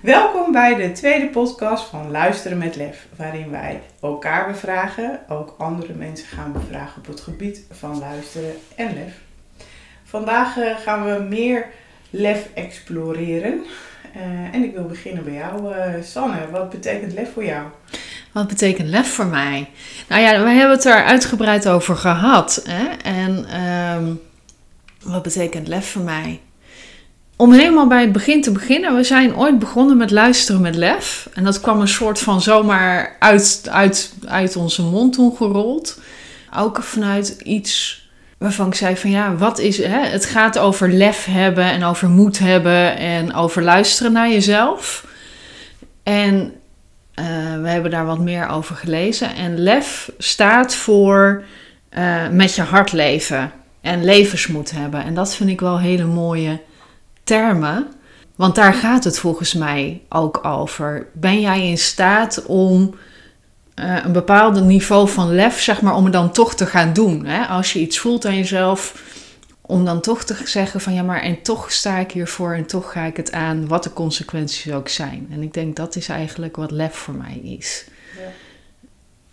Welkom 0.00 0.52
bij 0.52 0.74
de 0.74 0.92
tweede 0.92 1.28
podcast 1.28 1.84
van 1.84 2.10
Luisteren 2.10 2.58
met 2.58 2.76
Lef, 2.76 3.06
waarin 3.16 3.50
wij 3.50 3.80
elkaar 4.00 4.46
bevragen, 4.46 5.20
ook 5.28 5.54
andere 5.58 5.92
mensen 5.92 6.26
gaan 6.26 6.52
bevragen 6.52 6.98
op 6.98 7.06
het 7.06 7.20
gebied 7.20 7.64
van 7.70 7.98
luisteren 7.98 8.52
en 8.76 8.94
lef. 8.94 9.12
Vandaag 10.04 10.58
eh, 10.58 10.76
gaan 10.76 11.04
we 11.04 11.26
meer 11.28 11.66
lef 12.10 12.48
exploreren. 12.54 13.64
Eh, 14.14 14.54
en 14.54 14.64
ik 14.64 14.74
wil 14.74 14.84
beginnen 14.86 15.24
bij 15.24 15.34
jou, 15.34 15.74
eh, 15.74 16.02
Sanne. 16.02 16.50
Wat 16.50 16.70
betekent 16.70 17.12
lef 17.12 17.32
voor 17.32 17.44
jou? 17.44 17.66
Wat 18.32 18.48
betekent 18.48 18.88
lef 18.88 19.14
voor 19.14 19.26
mij? 19.26 19.68
Nou 20.08 20.22
ja, 20.22 20.42
we 20.42 20.50
hebben 20.50 20.76
het 20.76 20.84
er 20.84 21.04
uitgebreid 21.04 21.68
over 21.68 21.96
gehad. 21.96 22.62
Hè? 22.68 22.86
En 23.02 23.44
ehm, 23.48 24.14
wat 25.02 25.22
betekent 25.22 25.68
lef 25.68 25.90
voor 25.90 26.02
mij? 26.02 26.40
Om 27.40 27.52
helemaal 27.52 27.86
bij 27.86 28.00
het 28.00 28.12
begin 28.12 28.42
te 28.42 28.52
beginnen. 28.52 28.96
We 28.96 29.04
zijn 29.04 29.36
ooit 29.36 29.58
begonnen 29.58 29.96
met 29.96 30.10
luisteren 30.10 30.60
met 30.60 30.74
lef. 30.74 31.28
En 31.34 31.44
dat 31.44 31.60
kwam 31.60 31.80
een 31.80 31.88
soort 31.88 32.18
van 32.18 32.40
zomaar 32.40 33.16
uit, 33.18 33.68
uit, 33.70 34.14
uit 34.26 34.56
onze 34.56 34.82
mond 34.82 35.12
toen 35.12 35.36
gerold. 35.36 36.00
Ook 36.56 36.82
vanuit 36.82 37.40
iets 37.42 38.04
waarvan 38.38 38.66
ik 38.66 38.74
zei 38.74 38.96
van 38.96 39.10
ja, 39.10 39.36
wat 39.36 39.58
is... 39.58 39.78
Hè? 39.78 40.06
Het 40.06 40.24
gaat 40.24 40.58
over 40.58 40.92
lef 40.92 41.24
hebben 41.24 41.64
en 41.64 41.84
over 41.84 42.08
moed 42.08 42.38
hebben 42.38 42.96
en 42.96 43.34
over 43.34 43.62
luisteren 43.62 44.12
naar 44.12 44.30
jezelf. 44.30 45.06
En 46.02 46.52
uh, 47.14 47.24
we 47.62 47.68
hebben 47.68 47.90
daar 47.90 48.06
wat 48.06 48.20
meer 48.20 48.48
over 48.48 48.76
gelezen. 48.76 49.34
En 49.34 49.58
lef 49.58 50.12
staat 50.18 50.74
voor 50.74 51.44
uh, 51.98 52.28
met 52.28 52.54
je 52.54 52.62
hart 52.62 52.92
leven 52.92 53.52
en 53.80 54.04
levensmoed 54.04 54.70
hebben. 54.70 55.04
En 55.04 55.14
dat 55.14 55.34
vind 55.34 55.50
ik 55.50 55.60
wel 55.60 55.78
hele 55.78 56.04
mooie 56.04 56.60
termen. 57.30 57.86
Want 58.36 58.54
daar 58.54 58.74
gaat 58.74 59.04
het 59.04 59.18
volgens 59.18 59.54
mij 59.54 60.02
ook 60.08 60.44
over. 60.44 61.06
Ben 61.12 61.40
jij 61.40 61.68
in 61.68 61.78
staat 61.78 62.44
om 62.46 62.94
uh, 63.74 64.04
een 64.04 64.12
bepaald 64.12 64.64
niveau 64.64 65.08
van 65.08 65.34
lef, 65.34 65.60
zeg 65.60 65.82
maar, 65.82 65.94
om 65.94 66.04
het 66.04 66.12
dan 66.12 66.32
toch 66.32 66.54
te 66.54 66.66
gaan 66.66 66.92
doen? 66.92 67.26
Hè? 67.26 67.44
Als 67.44 67.72
je 67.72 67.78
iets 67.78 67.98
voelt 67.98 68.26
aan 68.26 68.36
jezelf, 68.36 69.02
om 69.60 69.84
dan 69.84 70.00
toch 70.00 70.24
te 70.24 70.36
zeggen 70.44 70.80
van 70.80 70.94
ja, 70.94 71.02
maar 71.02 71.20
en 71.22 71.42
toch 71.42 71.72
sta 71.72 71.98
ik 71.98 72.12
hiervoor 72.12 72.54
en 72.54 72.66
toch 72.66 72.92
ga 72.92 73.04
ik 73.04 73.16
het 73.16 73.32
aan, 73.32 73.68
wat 73.68 73.82
de 73.82 73.92
consequenties 73.92 74.72
ook 74.72 74.88
zijn. 74.88 75.28
En 75.30 75.42
ik 75.42 75.54
denk 75.54 75.76
dat 75.76 75.96
is 75.96 76.08
eigenlijk 76.08 76.56
wat 76.56 76.70
lef 76.70 76.94
voor 76.94 77.14
mij 77.14 77.40
is. 77.58 77.84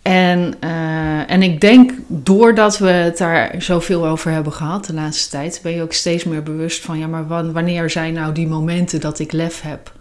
En, 0.02 0.54
uh, 0.64 1.30
en 1.30 1.42
ik 1.42 1.60
denk 1.60 1.92
doordat 2.06 2.78
we 2.78 2.88
het 2.88 3.18
daar 3.18 3.54
zoveel 3.58 4.06
over 4.06 4.30
hebben 4.30 4.52
gehad 4.52 4.84
de 4.84 4.94
laatste 4.94 5.30
tijd, 5.30 5.60
ben 5.62 5.72
je 5.72 5.82
ook 5.82 5.92
steeds 5.92 6.24
meer 6.24 6.42
bewust 6.42 6.84
van 6.84 6.98
ja, 6.98 7.06
maar 7.06 7.52
wanneer 7.52 7.90
zijn 7.90 8.12
nou 8.12 8.32
die 8.32 8.46
momenten 8.46 9.00
dat 9.00 9.18
ik 9.18 9.32
lef 9.32 9.60
heb? 9.60 9.92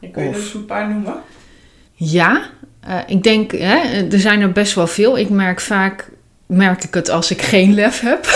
Kun 0.00 0.22
je 0.22 0.28
er 0.28 0.34
eens 0.34 0.54
een 0.54 0.64
paar 0.64 0.88
noemen? 0.88 1.14
Ja, 1.92 2.50
uh, 2.88 2.98
ik 3.06 3.22
denk, 3.22 3.52
hè, 3.52 4.06
er 4.10 4.20
zijn 4.20 4.40
er 4.40 4.52
best 4.52 4.74
wel 4.74 4.86
veel. 4.86 5.18
Ik 5.18 5.30
merk 5.30 5.60
vaak, 5.60 6.10
merk 6.46 6.84
ik 6.84 6.94
het 6.94 7.08
als 7.10 7.30
ik 7.30 7.42
geen 7.42 7.74
lef 7.74 8.00
heb. 8.00 8.26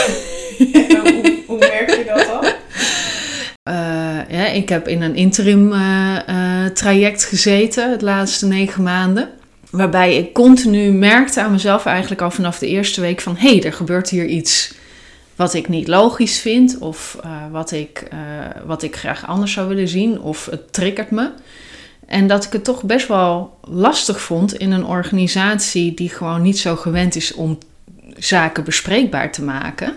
hoe, 0.59 1.43
hoe 1.47 1.59
merk 1.59 1.91
je 1.91 2.05
dat 2.07 2.27
dan? 2.27 2.45
Uh, 3.75 4.21
ja, 4.39 4.47
ik 4.47 4.69
heb 4.69 4.89
in 4.89 5.03
een 5.03 5.15
interim 5.15 5.73
uh, 5.73 6.17
traject 6.75 7.25
gezeten 7.25 7.99
de 7.99 8.05
laatste 8.05 8.47
negen 8.47 8.83
maanden. 8.83 9.29
Waarbij 9.73 10.17
ik 10.17 10.33
continu 10.33 10.91
merkte 10.91 11.43
aan 11.43 11.51
mezelf 11.51 11.87
eigenlijk 11.87 12.21
al 12.23 12.31
vanaf 12.31 12.59
de 12.59 12.69
eerste 12.69 13.01
week 13.01 13.21
van... 13.21 13.37
hé, 13.37 13.49
hey, 13.49 13.65
er 13.65 13.73
gebeurt 13.73 14.11
hier 14.11 14.27
iets 14.27 14.75
wat 15.37 15.55
ik 15.55 15.69
niet 15.69 15.89
logisch 15.89 16.41
vind... 16.41 16.79
of 16.79 17.19
wat, 17.51 17.71
ik, 17.71 18.09
wat 18.65 18.83
ik 18.83 18.97
graag 18.97 19.27
anders 19.27 19.53
zou 19.53 19.69
willen 19.69 19.89
zien 19.89 20.21
of 20.21 20.47
het 20.47 20.73
triggert 20.73 21.11
me... 21.11 21.31
En 22.07 22.27
dat 22.27 22.45
ik 22.45 22.53
het 22.53 22.65
toch 22.65 22.83
best 22.83 23.09
wel 23.09 23.59
lastig 23.61 24.21
vond 24.21 24.55
in 24.55 24.71
een 24.71 24.87
organisatie 24.87 25.95
die 25.95 26.09
gewoon 26.09 26.43
niet 26.43 26.59
zo 26.59 26.77
gewend 26.77 27.17
is 27.17 27.35
om 27.35 27.59
zaken 28.17 28.65
bespreekbaar 28.65 29.33
te 29.33 29.43
maken. 29.43 29.95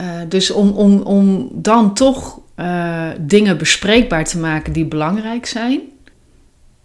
Uh, 0.00 0.06
dus 0.28 0.50
om, 0.50 0.70
om, 0.70 1.00
om 1.00 1.48
dan 1.52 1.94
toch 1.94 2.40
dingen 3.18 3.58
bespreekbaar 3.58 4.24
te 4.24 4.38
maken 4.38 4.72
die 4.72 4.84
belangrijk 4.84 5.46
zijn. 5.46 5.80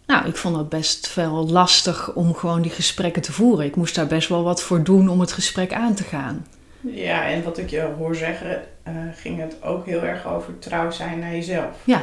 Nou, 0.05 0.27
ik 0.27 0.35
vond 0.35 0.57
het 0.57 0.69
best 0.69 1.15
wel 1.15 1.49
lastig 1.49 2.13
om 2.13 2.35
gewoon 2.35 2.61
die 2.61 2.71
gesprekken 2.71 3.21
te 3.21 3.31
voeren. 3.31 3.65
Ik 3.65 3.75
moest 3.75 3.95
daar 3.95 4.07
best 4.07 4.29
wel 4.29 4.43
wat 4.43 4.63
voor 4.63 4.83
doen 4.83 5.09
om 5.09 5.19
het 5.19 5.31
gesprek 5.31 5.73
aan 5.73 5.93
te 5.93 6.03
gaan. 6.03 6.45
Ja, 6.81 7.27
en 7.27 7.43
wat 7.43 7.57
ik 7.57 7.69
je 7.69 7.87
hoor 7.97 8.15
zeggen, 8.15 8.63
uh, 8.87 8.93
ging 9.15 9.39
het 9.39 9.55
ook 9.63 9.85
heel 9.85 10.03
erg 10.03 10.27
over 10.27 10.59
trouw 10.59 10.91
zijn 10.91 11.19
naar 11.19 11.31
jezelf. 11.31 11.75
Ja, 11.83 12.01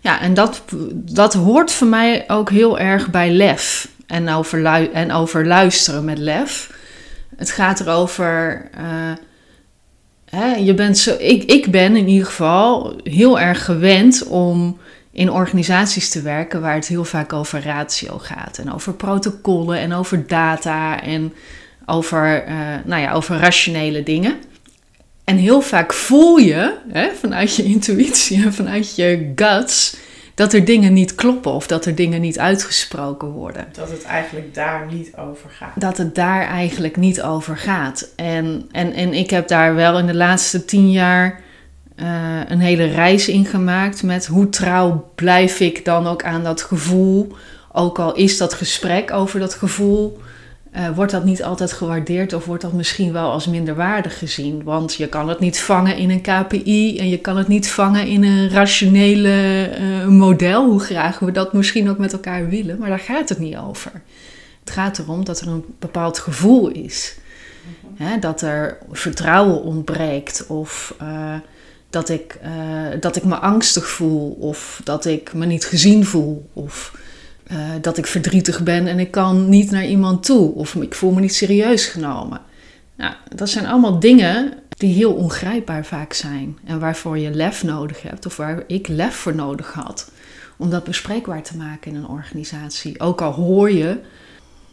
ja, 0.00 0.20
en 0.20 0.34
dat, 0.34 0.62
dat 0.94 1.34
hoort 1.34 1.72
voor 1.72 1.86
mij 1.86 2.24
ook 2.26 2.50
heel 2.50 2.78
erg 2.78 3.10
bij 3.10 3.30
lef 3.30 3.88
en 4.06 4.28
over, 4.28 4.90
en 4.92 5.12
over 5.12 5.46
luisteren 5.46 6.04
met 6.04 6.18
lef. 6.18 6.70
Het 7.36 7.50
gaat 7.50 7.80
erover. 7.80 8.68
Uh, 8.78 9.12
hè, 10.30 10.54
je 10.54 10.74
bent 10.74 10.98
zo, 10.98 11.16
ik, 11.18 11.42
ik 11.42 11.70
ben 11.70 11.96
in 11.96 12.08
ieder 12.08 12.26
geval 12.26 12.96
heel 13.02 13.40
erg 13.40 13.64
gewend 13.64 14.26
om 14.26 14.78
in 15.12 15.30
organisaties 15.30 16.10
te 16.10 16.22
werken 16.22 16.60
waar 16.60 16.74
het 16.74 16.86
heel 16.86 17.04
vaak 17.04 17.32
over 17.32 17.62
ratio 17.62 18.18
gaat. 18.18 18.58
En 18.58 18.72
over 18.72 18.94
protocollen 18.94 19.78
en 19.78 19.92
over 19.92 20.26
data 20.26 21.02
en 21.02 21.32
over, 21.86 22.48
uh, 22.48 22.54
nou 22.84 23.02
ja, 23.02 23.12
over 23.12 23.36
rationele 23.36 24.02
dingen. 24.02 24.38
En 25.24 25.36
heel 25.36 25.60
vaak 25.60 25.92
voel 25.92 26.36
je 26.36 26.74
hè, 26.88 27.10
vanuit 27.20 27.56
je 27.56 27.62
intuïtie 27.62 28.44
en 28.44 28.54
vanuit 28.54 28.96
je 28.96 29.32
guts 29.34 29.96
dat 30.34 30.52
er 30.52 30.64
dingen 30.64 30.92
niet 30.92 31.14
kloppen 31.14 31.52
of 31.52 31.66
dat 31.66 31.86
er 31.86 31.94
dingen 31.94 32.20
niet 32.20 32.38
uitgesproken 32.38 33.28
worden. 33.28 33.66
Dat 33.72 33.90
het 33.90 34.04
eigenlijk 34.04 34.54
daar 34.54 34.86
niet 34.90 35.16
over 35.16 35.50
gaat. 35.50 35.80
Dat 35.80 35.96
het 35.96 36.14
daar 36.14 36.42
eigenlijk 36.42 36.96
niet 36.96 37.22
over 37.22 37.56
gaat. 37.56 38.12
En, 38.16 38.68
en, 38.72 38.92
en 38.92 39.14
ik 39.14 39.30
heb 39.30 39.48
daar 39.48 39.74
wel 39.74 39.98
in 39.98 40.06
de 40.06 40.14
laatste 40.14 40.64
tien 40.64 40.90
jaar 40.90 41.40
uh, 42.02 42.40
een 42.48 42.60
hele 42.60 42.84
reis 42.84 43.28
in 43.28 43.44
gemaakt 43.44 44.02
met 44.02 44.26
hoe 44.26 44.48
trouw 44.48 45.10
blijf 45.14 45.60
ik 45.60 45.84
dan 45.84 46.06
ook 46.06 46.24
aan 46.24 46.42
dat 46.42 46.62
gevoel. 46.62 47.32
Ook 47.72 47.98
al 47.98 48.14
is 48.14 48.38
dat 48.38 48.54
gesprek 48.54 49.12
over 49.12 49.40
dat 49.40 49.54
gevoel 49.54 50.20
uh, 50.76 50.88
wordt 50.94 51.12
dat 51.12 51.24
niet 51.24 51.42
altijd 51.42 51.72
gewaardeerd 51.72 52.32
of 52.32 52.44
wordt 52.44 52.62
dat 52.62 52.72
misschien 52.72 53.12
wel 53.12 53.30
als 53.30 53.46
minderwaardig 53.46 54.18
gezien? 54.18 54.62
Want 54.62 54.94
je 54.94 55.08
kan 55.08 55.28
het 55.28 55.40
niet 55.40 55.60
vangen 55.60 55.96
in 55.96 56.10
een 56.10 56.20
KPI 56.20 56.98
en 56.98 57.08
je 57.08 57.18
kan 57.18 57.36
het 57.36 57.48
niet 57.48 57.70
vangen 57.70 58.06
in 58.06 58.24
een 58.24 58.50
rationele 58.50 59.70
uh, 59.80 60.06
model, 60.06 60.64
hoe 60.64 60.80
graag 60.80 61.18
we 61.18 61.32
dat 61.32 61.52
misschien 61.52 61.90
ook 61.90 61.98
met 61.98 62.12
elkaar 62.12 62.48
willen, 62.48 62.78
maar 62.78 62.88
daar 62.88 62.98
gaat 62.98 63.28
het 63.28 63.38
niet 63.38 63.56
over. 63.56 63.90
Het 64.60 64.70
gaat 64.70 64.98
erom 64.98 65.24
dat 65.24 65.40
er 65.40 65.48
een 65.48 65.64
bepaald 65.78 66.18
gevoel 66.18 66.68
is. 66.68 67.18
Dat 68.20 68.42
er 68.42 68.78
vertrouwen 68.90 69.62
ontbreekt 69.62 70.46
of 70.46 70.94
dat, 71.90 72.08
ik, 72.08 72.38
dat 73.00 73.16
ik 73.16 73.24
me 73.24 73.36
angstig 73.36 73.88
voel 73.88 74.30
of 74.30 74.80
dat 74.84 75.04
ik 75.04 75.34
me 75.34 75.46
niet 75.46 75.64
gezien 75.64 76.04
voel 76.04 76.48
of 76.52 76.92
uh, 77.52 77.58
dat 77.80 77.98
ik 77.98 78.06
verdrietig 78.06 78.62
ben 78.62 78.86
en 78.86 78.98
ik 78.98 79.10
kan 79.10 79.48
niet 79.48 79.70
naar 79.70 79.86
iemand 79.86 80.24
toe. 80.24 80.54
Of 80.54 80.74
ik 80.74 80.94
voel 80.94 81.10
me 81.10 81.20
niet 81.20 81.34
serieus 81.34 81.86
genomen. 81.86 82.40
Nou, 82.96 83.14
dat 83.34 83.48
zijn 83.48 83.66
allemaal 83.66 84.00
dingen 84.00 84.52
die 84.68 84.94
heel 84.94 85.12
ongrijpbaar 85.12 85.84
vaak 85.84 86.12
zijn. 86.12 86.58
En 86.64 86.80
waarvoor 86.80 87.18
je 87.18 87.30
lef 87.30 87.62
nodig 87.62 88.02
hebt, 88.02 88.26
of 88.26 88.36
waar 88.36 88.64
ik 88.66 88.88
lef 88.88 89.14
voor 89.14 89.34
nodig 89.34 89.72
had. 89.72 90.10
Om 90.56 90.70
dat 90.70 90.84
bespreekbaar 90.84 91.42
te 91.42 91.56
maken 91.56 91.90
in 91.90 91.96
een 91.96 92.08
organisatie. 92.08 93.00
Ook 93.00 93.20
al 93.20 93.32
hoor 93.32 93.70
je, 93.70 93.98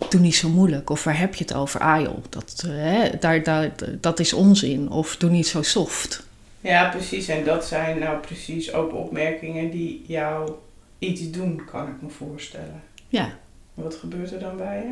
doe 0.10 0.22
niet 0.22 0.36
zo 0.36 0.50
moeilijk. 0.50 0.90
Of 0.90 1.04
waar 1.04 1.20
heb 1.20 1.36
je 1.36 1.44
het 1.44 1.54
over? 1.54 1.80
Ah 1.80 2.02
joh, 2.02 2.18
dat, 2.30 2.64
hè, 2.68 3.10
daar, 3.20 3.44
daar, 3.44 3.72
dat 4.00 4.20
is 4.20 4.34
onzin. 4.34 4.90
Of 4.90 5.16
doe 5.18 5.30
niet 5.30 5.48
zo 5.48 5.62
soft. 5.62 6.27
Ja, 6.68 6.90
precies. 6.90 7.28
En 7.28 7.44
dat 7.44 7.66
zijn 7.66 8.00
nou 8.00 8.18
precies 8.18 8.74
ook 8.74 8.94
opmerkingen 8.94 9.72
die 9.72 10.04
jou 10.08 10.52
iets 11.00 11.32
doen, 11.32 11.62
kan 11.72 11.88
ik 11.88 12.02
me 12.02 12.10
voorstellen. 12.10 12.82
Ja. 13.08 13.38
Wat 13.74 13.96
gebeurt 13.96 14.32
er 14.32 14.40
dan 14.40 14.58
bij 14.58 14.78
je? 14.78 14.92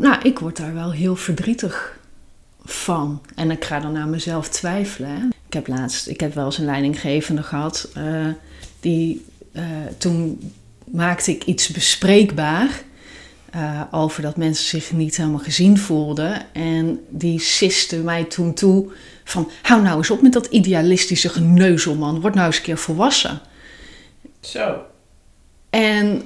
Nou, 0.00 0.22
ik 0.22 0.38
word 0.38 0.56
daar 0.56 0.74
wel 0.74 0.92
heel 0.92 1.16
verdrietig 1.16 1.98
van. 2.64 3.22
En 3.34 3.50
ik 3.50 3.64
ga 3.64 3.80
dan 3.80 3.92
naar 3.92 4.08
mezelf 4.08 4.48
twijfelen. 4.48 5.10
Hè. 5.10 5.26
Ik 5.46 5.52
heb 5.52 5.66
laatst, 5.66 6.08
ik 6.08 6.20
heb 6.20 6.34
wel 6.34 6.44
eens 6.44 6.58
een 6.58 6.64
leidinggevende 6.64 7.42
gehad. 7.42 7.90
Uh, 7.96 8.26
die, 8.80 9.24
uh, 9.52 9.62
toen 9.98 10.52
maakte 10.84 11.30
ik 11.30 11.44
iets 11.44 11.68
bespreekbaar. 11.68 12.82
Uh, 13.54 13.80
over 13.90 14.22
dat 14.22 14.36
mensen 14.36 14.64
zich 14.64 14.92
niet 14.92 15.16
helemaal 15.16 15.38
gezien 15.38 15.78
voelden. 15.78 16.54
En 16.54 17.00
die 17.08 17.40
siste 17.40 17.96
mij 17.96 18.24
toen 18.24 18.54
toe 18.54 18.90
van... 19.24 19.50
hou 19.62 19.82
nou 19.82 19.96
eens 19.96 20.10
op 20.10 20.22
met 20.22 20.32
dat 20.32 20.46
idealistische 20.46 21.28
geneuzel, 21.28 21.94
man. 21.94 22.20
Word 22.20 22.34
nou 22.34 22.46
eens 22.46 22.56
een 22.56 22.62
keer 22.62 22.78
volwassen. 22.78 23.40
Zo. 24.40 24.76
En 25.70 26.22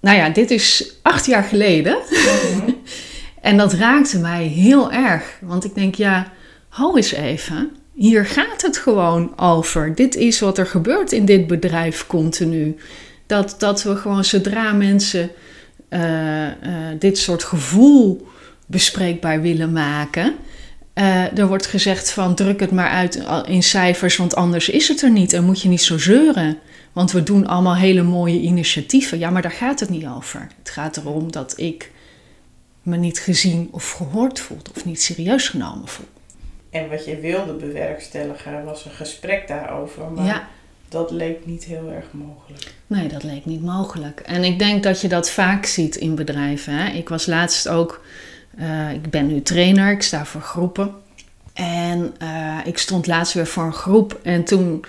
nou 0.00 0.16
ja, 0.16 0.28
dit 0.28 0.50
is 0.50 0.94
acht 1.02 1.26
jaar 1.26 1.42
geleden. 1.42 1.98
Mhm. 2.10 2.70
en 3.40 3.56
dat 3.56 3.72
raakte 3.72 4.18
mij 4.18 4.44
heel 4.44 4.92
erg. 4.92 5.38
Want 5.40 5.64
ik 5.64 5.74
denk, 5.74 5.94
ja, 5.94 6.32
hou 6.68 6.96
eens 6.96 7.12
even. 7.12 7.76
hier 7.94 8.26
gaat 8.26 8.62
het 8.62 8.76
gewoon 8.76 9.38
over. 9.38 9.94
Dit 9.94 10.14
is 10.14 10.40
wat 10.40 10.58
er 10.58 10.66
gebeurt 10.66 11.12
in 11.12 11.24
dit 11.24 11.46
bedrijf 11.46 12.06
continu. 12.06 12.76
Dat, 13.26 13.54
dat 13.58 13.82
we 13.82 13.96
gewoon 13.96 14.24
zodra 14.24 14.72
mensen 14.72 15.30
dit 16.98 17.18
soort 17.18 17.44
gevoel 17.44 18.26
bespreekbaar 18.66 19.40
willen 19.40 19.72
maken. 19.72 20.34
Uh, 20.94 21.38
er 21.38 21.46
wordt 21.46 21.66
gezegd 21.66 22.10
van 22.10 22.34
druk 22.34 22.60
het 22.60 22.70
maar 22.70 22.88
uit 22.88 23.24
in 23.46 23.62
cijfers, 23.62 24.16
want 24.16 24.34
anders 24.34 24.68
is 24.68 24.88
het 24.88 25.02
er 25.02 25.10
niet 25.10 25.32
en 25.32 25.44
moet 25.44 25.62
je 25.62 25.68
niet 25.68 25.82
zo 25.82 25.98
zeuren. 25.98 26.58
Want 26.92 27.12
we 27.12 27.22
doen 27.22 27.46
allemaal 27.46 27.76
hele 27.76 28.02
mooie 28.02 28.40
initiatieven. 28.40 29.18
Ja, 29.18 29.30
maar 29.30 29.42
daar 29.42 29.50
gaat 29.50 29.80
het 29.80 29.88
niet 29.88 30.06
over. 30.06 30.46
Het 30.58 30.70
gaat 30.70 30.96
erom 30.96 31.32
dat 31.32 31.58
ik 31.58 31.90
me 32.82 32.96
niet 32.96 33.18
gezien 33.18 33.68
of 33.70 33.90
gehoord 33.90 34.40
voel 34.40 34.58
of 34.74 34.84
niet 34.84 35.02
serieus 35.02 35.48
genomen 35.48 35.88
voel. 35.88 36.06
En 36.70 36.90
wat 36.90 37.04
je 37.04 37.20
wilde 37.20 37.52
bewerkstelligen 37.52 38.64
was 38.64 38.84
een 38.84 38.90
gesprek 38.90 39.48
daarover. 39.48 40.10
Maar 40.10 40.24
ja. 40.24 40.48
Dat 40.94 41.10
leek 41.10 41.46
niet 41.46 41.64
heel 41.64 41.90
erg 41.90 42.06
mogelijk. 42.10 42.74
Nee, 42.86 43.08
dat 43.08 43.22
leek 43.22 43.44
niet 43.44 43.62
mogelijk. 43.62 44.20
En 44.20 44.44
ik 44.44 44.58
denk 44.58 44.82
dat 44.82 45.00
je 45.00 45.08
dat 45.08 45.30
vaak 45.30 45.66
ziet 45.66 45.96
in 45.96 46.14
bedrijven. 46.14 46.72
Hè? 46.72 46.92
Ik 46.92 47.08
was 47.08 47.26
laatst 47.26 47.68
ook, 47.68 48.04
uh, 48.58 48.92
ik 48.92 49.10
ben 49.10 49.26
nu 49.26 49.42
trainer, 49.42 49.92
ik 49.92 50.02
sta 50.02 50.24
voor 50.24 50.40
groepen. 50.40 50.94
En 51.52 52.14
uh, 52.22 52.58
ik 52.64 52.78
stond 52.78 53.06
laatst 53.06 53.34
weer 53.34 53.46
voor 53.46 53.64
een 53.64 53.72
groep 53.72 54.20
en 54.22 54.44
toen 54.44 54.84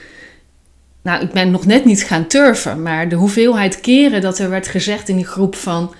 nou, 1.01 1.23
ik 1.23 1.31
ben 1.31 1.51
nog 1.51 1.65
net 1.65 1.85
niet 1.85 2.03
gaan 2.03 2.27
turven, 2.27 2.81
maar 2.81 3.09
de 3.09 3.15
hoeveelheid 3.15 3.81
keren 3.81 4.21
dat 4.21 4.39
er 4.39 4.49
werd 4.49 4.67
gezegd 4.67 5.09
in 5.09 5.15
die 5.15 5.25
groep 5.25 5.55
van. 5.55 5.95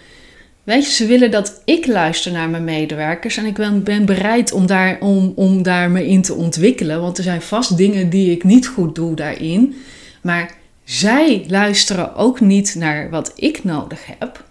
Weet 0.66 0.86
je, 0.86 0.92
ze 0.92 1.06
willen 1.06 1.32
dat 1.32 1.62
ik 1.66 1.86
luister 1.86 2.32
naar 2.32 2.50
mijn 2.50 2.64
medewerkers 2.64 3.38
en 3.38 3.46
ik 3.46 3.54
ben, 3.54 3.84
ben 3.84 4.06
bereid 4.06 4.52
om 4.52 4.66
daar, 4.66 5.00
om, 5.00 5.34
om 5.36 5.64
daar 5.64 5.92
me 5.92 6.08
in 6.08 6.22
te 6.22 6.34
ontwikkelen. 6.34 7.02
Want 7.02 7.18
er 7.18 7.24
zijn 7.24 7.42
vast 7.42 7.78
dingen 7.78 8.10
die 8.10 8.32
ik 8.32 8.44
niet 8.44 8.68
goed 8.68 8.96
doe 8.96 9.16
daarin. 9.16 9.76
Maar 10.22 10.56
zij 10.84 11.46
luisteren 11.48 12.16
ook 12.16 12.40
niet 12.40 12.76
naar 12.76 13.10
wat 13.10 13.32
ik 13.36 13.64
nodig 13.64 14.06
heb. 14.20 14.44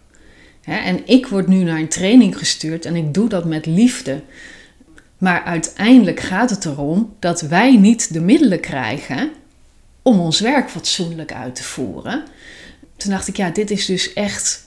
en 0.64 1.06
ik 1.06 1.26
word 1.26 1.46
nu 1.46 1.62
naar 1.62 1.78
een 1.78 1.88
training 1.88 2.38
gestuurd 2.38 2.84
en 2.84 2.96
ik 2.96 3.14
doe 3.14 3.28
dat 3.28 3.44
met 3.44 3.67
liefde. 3.67 4.22
Maar 5.19 5.43
uiteindelijk 5.43 6.20
gaat 6.20 6.50
het 6.50 6.64
erom 6.64 7.14
dat 7.19 7.40
wij 7.40 7.76
niet 7.76 8.12
de 8.12 8.20
middelen 8.20 8.60
krijgen 8.60 9.31
om 10.02 10.20
ons 10.20 10.40
werk 10.40 10.70
fatsoenlijk 10.70 11.32
uit 11.32 11.55
te 11.55 11.62
voeren. 11.62 12.25
Toen 12.96 13.10
dacht 13.10 13.28
ik, 13.28 13.37
ja, 13.37 13.50
dit 13.50 13.70
is 13.70 13.87
dus 13.87 14.12
echt 14.12 14.63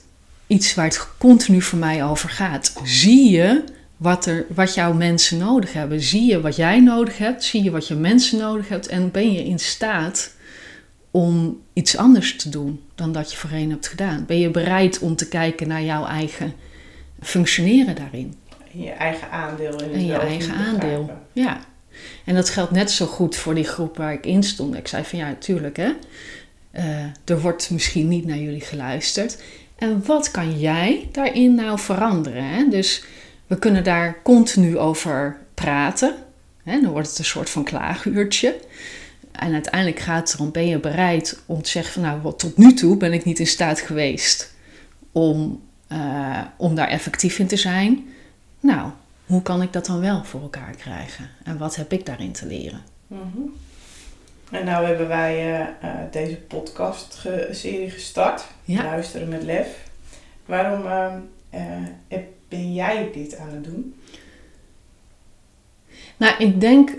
iets 0.48 0.74
waar 0.74 0.84
het 0.84 1.08
continu 1.18 1.62
voor 1.62 1.78
mij 1.78 2.04
over 2.04 2.28
gaat. 2.28 2.72
Zie 2.84 3.30
je 3.30 3.64
wat, 3.96 4.26
er, 4.26 4.46
wat 4.48 4.74
jouw 4.74 4.92
mensen 4.92 5.38
nodig 5.38 5.72
hebben? 5.72 6.00
Zie 6.00 6.26
je 6.26 6.40
wat 6.40 6.56
jij 6.56 6.80
nodig 6.80 7.18
hebt? 7.18 7.44
Zie 7.44 7.62
je 7.62 7.70
wat 7.70 7.88
je 7.88 7.94
mensen 7.94 8.38
nodig 8.38 8.68
hebt? 8.68 8.86
En 8.86 9.10
ben 9.10 9.32
je 9.32 9.44
in 9.44 9.58
staat 9.58 10.32
om 11.10 11.60
iets 11.72 11.96
anders 11.96 12.36
te 12.36 12.48
doen 12.48 12.80
dan 12.94 13.12
dat 13.12 13.30
je 13.32 13.36
voorheen 13.36 13.70
hebt 13.70 13.88
gedaan? 13.88 14.24
Ben 14.26 14.38
je 14.38 14.50
bereid 14.50 14.98
om 14.98 15.16
te 15.16 15.28
kijken 15.28 15.68
naar 15.68 15.82
jouw 15.82 16.06
eigen 16.06 16.52
functioneren 17.20 17.94
daarin? 17.94 18.34
Je 18.70 18.90
eigen 18.90 19.30
aandeel 19.30 19.82
in 19.82 19.88
het 19.88 19.92
En 19.92 20.06
je 20.06 20.18
eigen 20.18 20.54
aandeel, 20.54 21.10
ja. 21.32 21.60
En 22.24 22.34
dat 22.34 22.48
geldt 22.48 22.70
net 22.70 22.90
zo 22.90 23.06
goed 23.06 23.36
voor 23.36 23.54
die 23.54 23.64
groep 23.64 23.96
waar 23.96 24.12
ik 24.12 24.26
in 24.26 24.42
stond. 24.42 24.74
Ik 24.74 24.88
zei 24.88 25.04
van 25.04 25.18
ja, 25.18 25.34
tuurlijk 25.38 25.76
hè. 25.76 25.92
Uh, 26.72 27.04
er 27.24 27.40
wordt 27.40 27.70
misschien 27.70 28.08
niet 28.08 28.26
naar 28.26 28.36
jullie 28.36 28.60
geluisterd. 28.60 29.42
En 29.78 30.06
wat 30.06 30.30
kan 30.30 30.58
jij 30.58 31.08
daarin 31.12 31.54
nou 31.54 31.78
veranderen? 31.78 32.44
Hè? 32.44 32.68
Dus 32.68 33.04
we 33.46 33.58
kunnen 33.58 33.84
daar 33.84 34.22
continu 34.22 34.78
over 34.78 35.36
praten. 35.54 36.14
Hè? 36.62 36.80
Dan 36.80 36.90
wordt 36.90 37.08
het 37.08 37.18
een 37.18 37.24
soort 37.24 37.50
van 37.50 37.64
klaaguurtje. 37.64 38.60
En 39.32 39.52
uiteindelijk 39.52 40.00
gaat 40.00 40.28
het 40.28 40.38
erom, 40.38 40.52
ben 40.52 40.66
je 40.66 40.78
bereid 40.78 41.42
om 41.46 41.62
te 41.62 41.70
zeggen 41.70 41.92
van 41.92 42.02
nou, 42.02 42.36
tot 42.36 42.56
nu 42.56 42.74
toe 42.74 42.96
ben 42.96 43.12
ik 43.12 43.24
niet 43.24 43.38
in 43.38 43.46
staat 43.46 43.80
geweest 43.80 44.54
om, 45.12 45.62
uh, 45.92 46.40
om 46.56 46.74
daar 46.74 46.88
effectief 46.88 47.38
in 47.38 47.46
te 47.46 47.56
zijn. 47.56 48.06
Nou, 48.60 48.90
hoe 49.26 49.42
kan 49.42 49.62
ik 49.62 49.72
dat 49.72 49.86
dan 49.86 50.00
wel 50.00 50.24
voor 50.24 50.40
elkaar 50.42 50.74
krijgen? 50.76 51.30
En 51.44 51.58
wat 51.58 51.76
heb 51.76 51.92
ik 51.92 52.06
daarin 52.06 52.32
te 52.32 52.46
leren? 52.46 52.82
Mm 53.06 53.52
En 54.50 54.64
nou 54.64 54.86
hebben 54.86 55.08
wij 55.08 55.60
uh, 55.60 55.66
uh, 55.84 55.90
deze 56.10 56.36
podcast-serie 56.36 57.90
gestart. 57.90 58.44
Ja. 58.64 58.82
Luisteren 58.82 59.28
met 59.28 59.42
lef. 59.42 59.68
Waarom 60.46 60.86
uh, 61.54 62.18
ben 62.48 62.74
jij 62.74 63.10
dit 63.12 63.36
aan 63.36 63.50
het 63.50 63.64
doen? 63.64 63.94
Nou, 66.16 66.34
ik 66.38 66.60
denk... 66.60 66.90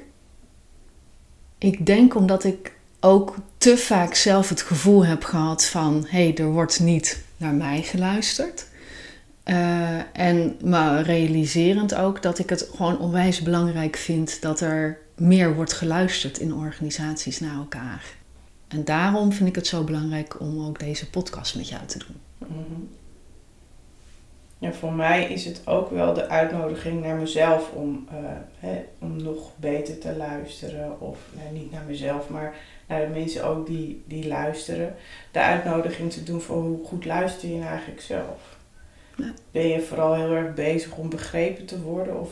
Ik 1.58 1.86
denk 1.86 2.16
omdat 2.16 2.44
ik 2.44 2.74
ook 3.00 3.36
te 3.58 3.78
vaak 3.78 4.14
zelf 4.14 4.50
het 4.50 4.62
gevoel 4.62 5.06
heb 5.06 5.24
gehad 5.24 5.66
van... 5.66 6.06
hé, 6.08 6.24
hey, 6.24 6.38
er 6.38 6.52
wordt 6.52 6.80
niet 6.80 7.24
naar 7.38 7.54
mij 7.54 7.82
geluisterd. 7.82 8.68
Uh, 9.46 10.00
en 10.14 10.58
maar 10.64 11.02
realiserend 11.02 11.96
ook 11.96 12.22
dat 12.22 12.40
ik 12.40 12.50
het 12.50 12.70
gewoon 12.76 13.00
onwijs 13.00 13.42
belangrijk 13.42 13.96
vind 13.96 14.42
dat 14.42 14.62
er 14.62 15.00
meer 15.20 15.56
wordt 15.56 15.74
geluisterd 15.74 16.38
in 16.38 16.54
organisaties 16.54 17.40
naar 17.40 17.56
elkaar. 17.56 18.18
En 18.68 18.84
daarom 18.84 19.32
vind 19.32 19.50
ik 19.50 19.56
het 19.56 19.68
zo 19.68 19.84
belangrijk 19.84 20.40
om 20.40 20.66
ook 20.66 20.80
deze 20.80 21.10
podcast 21.10 21.56
met 21.56 21.70
jou 21.70 21.86
te 21.86 21.98
doen. 21.98 22.48
Mm 22.48 22.90
Ja, 24.58 24.74
voor 24.74 24.94
mij 24.94 25.32
is 25.32 25.46
het 25.46 25.62
ook 25.66 25.90
wel 25.90 26.14
de 26.14 26.28
uitnodiging 26.28 27.02
naar 27.02 27.16
mezelf 27.16 27.72
om, 27.72 28.08
uh, 28.12 28.18
hè, 28.60 28.86
om 29.00 29.24
nog 29.24 29.52
beter 29.56 29.98
te 29.98 30.16
luisteren. 30.16 31.02
Of 31.02 31.20
nee, 31.36 31.62
niet 31.62 31.72
naar 31.72 31.84
mezelf, 31.88 32.30
maar 32.30 32.56
naar 32.88 33.02
de 33.02 33.20
mensen 33.20 33.46
ook 33.46 33.68
die, 33.68 34.04
die 34.08 34.28
luisteren. 34.28 34.96
De 35.32 35.40
uitnodiging 35.40 36.12
te 36.12 36.24
doen 36.24 36.42
voor 36.42 36.62
hoe 36.62 36.86
goed 36.86 37.06
luister 37.06 37.50
je 37.50 37.56
nou 37.56 37.70
eigenlijk 37.70 38.02
zelf. 38.02 38.58
Ben 39.52 39.68
je 39.68 39.82
vooral 39.82 40.16
heel 40.16 40.32
erg 40.32 40.54
bezig 40.54 40.96
om 40.96 41.10
begrepen 41.10 41.66
te 41.66 41.82
worden 41.82 42.20
of 42.20 42.30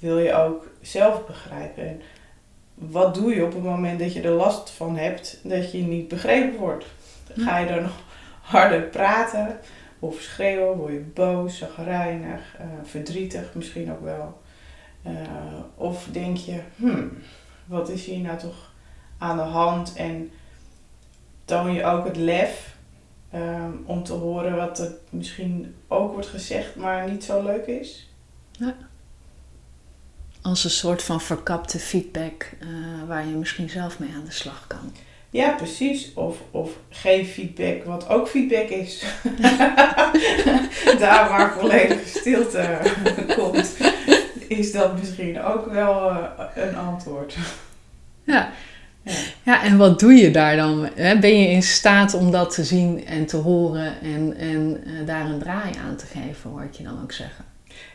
wil 0.00 0.18
je 0.18 0.34
ook 0.34 0.66
zelf 0.80 1.26
begrijpen? 1.26 1.88
En 1.88 2.00
wat 2.74 3.14
doe 3.14 3.34
je 3.34 3.44
op 3.44 3.52
het 3.52 3.62
moment 3.62 3.98
dat 3.98 4.12
je 4.12 4.22
er 4.22 4.30
last 4.30 4.70
van 4.70 4.96
hebt 4.96 5.40
dat 5.42 5.72
je 5.72 5.78
niet 5.78 6.08
begrepen 6.08 6.58
wordt? 6.58 6.86
Ga 7.36 7.58
je 7.58 7.66
dan 7.66 7.82
nog 7.82 8.02
harder 8.52 8.82
praten 8.82 9.58
of 9.98 10.20
schreeuwen? 10.20 10.76
Word 10.76 10.92
je 10.92 11.00
boos, 11.14 11.58
zagrijnig, 11.58 12.56
uh, 12.60 12.66
verdrietig 12.82 13.54
misschien 13.54 13.92
ook 13.92 14.02
wel? 14.02 14.40
Uh, 15.06 15.12
of 15.74 16.08
denk 16.12 16.36
je, 16.36 16.60
hmm, 16.76 17.18
wat 17.64 17.88
is 17.88 18.04
hier 18.04 18.18
nou 18.18 18.38
toch 18.38 18.72
aan 19.18 19.36
de 19.36 19.42
hand? 19.42 19.92
En 19.96 20.30
toon 21.44 21.72
je 21.72 21.84
ook 21.84 22.04
het 22.04 22.16
lef 22.16 22.76
Um, 23.34 23.82
om 23.86 24.02
te 24.02 24.12
horen 24.12 24.56
wat 24.56 24.78
er 24.78 24.92
misschien 25.10 25.74
ook 25.88 26.12
wordt 26.12 26.28
gezegd, 26.28 26.76
maar 26.76 27.10
niet 27.10 27.24
zo 27.24 27.42
leuk 27.42 27.66
is. 27.66 28.10
Ja. 28.50 28.74
Als 30.48 30.64
een 30.64 30.70
soort 30.70 31.02
van 31.02 31.20
verkapte 31.20 31.78
feedback 31.78 32.50
uh, 32.62 32.68
waar 33.06 33.26
je 33.26 33.34
misschien 33.34 33.68
zelf 33.70 33.98
mee 33.98 34.10
aan 34.14 34.24
de 34.24 34.32
slag 34.32 34.64
kan. 34.66 34.92
Ja, 35.30 35.50
precies. 35.50 36.14
Of, 36.14 36.36
of 36.50 36.70
geen 36.90 37.26
feedback, 37.26 37.84
wat 37.84 38.08
ook 38.08 38.28
feedback 38.28 38.68
is. 38.68 39.04
Daar 40.98 41.28
waar 41.28 41.52
volledige 41.58 42.18
stilte 42.18 42.78
komt, 43.38 43.76
is 44.48 44.72
dat 44.72 44.98
misschien 44.98 45.42
ook 45.42 45.72
wel 45.72 46.10
uh, 46.10 46.28
een 46.54 46.76
antwoord. 46.76 47.36
Ja. 48.24 48.50
Ja. 49.44 49.62
en 49.62 49.76
wat 49.76 50.00
doe 50.00 50.12
je 50.12 50.30
daar 50.30 50.56
dan? 50.56 50.88
Ben 50.96 51.38
je 51.40 51.48
in 51.48 51.62
staat 51.62 52.14
om 52.14 52.30
dat 52.30 52.54
te 52.54 52.64
zien 52.64 53.06
en 53.06 53.26
te 53.26 53.36
horen 53.36 54.00
en, 54.00 54.36
en 54.36 54.80
uh, 54.86 55.06
daar 55.06 55.26
een 55.26 55.38
draai 55.38 55.72
aan 55.86 55.96
te 55.96 56.06
geven, 56.06 56.50
hoor 56.50 56.62
ik 56.62 56.74
je 56.74 56.82
dan 56.82 57.02
ook 57.02 57.12
zeggen? 57.12 57.44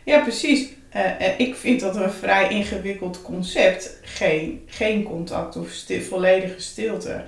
Ja, 0.03 0.19
precies. 0.19 0.67
Uh, 0.95 1.39
ik 1.39 1.55
vind 1.55 1.79
dat 1.79 1.95
een 1.95 2.12
vrij 2.12 2.50
ingewikkeld 2.50 3.21
concept. 3.21 3.97
Geen, 4.01 4.63
geen 4.65 5.03
contact 5.03 5.55
of 5.55 5.69
stil, 5.69 6.01
volledige 6.01 6.59
stilte. 6.59 7.23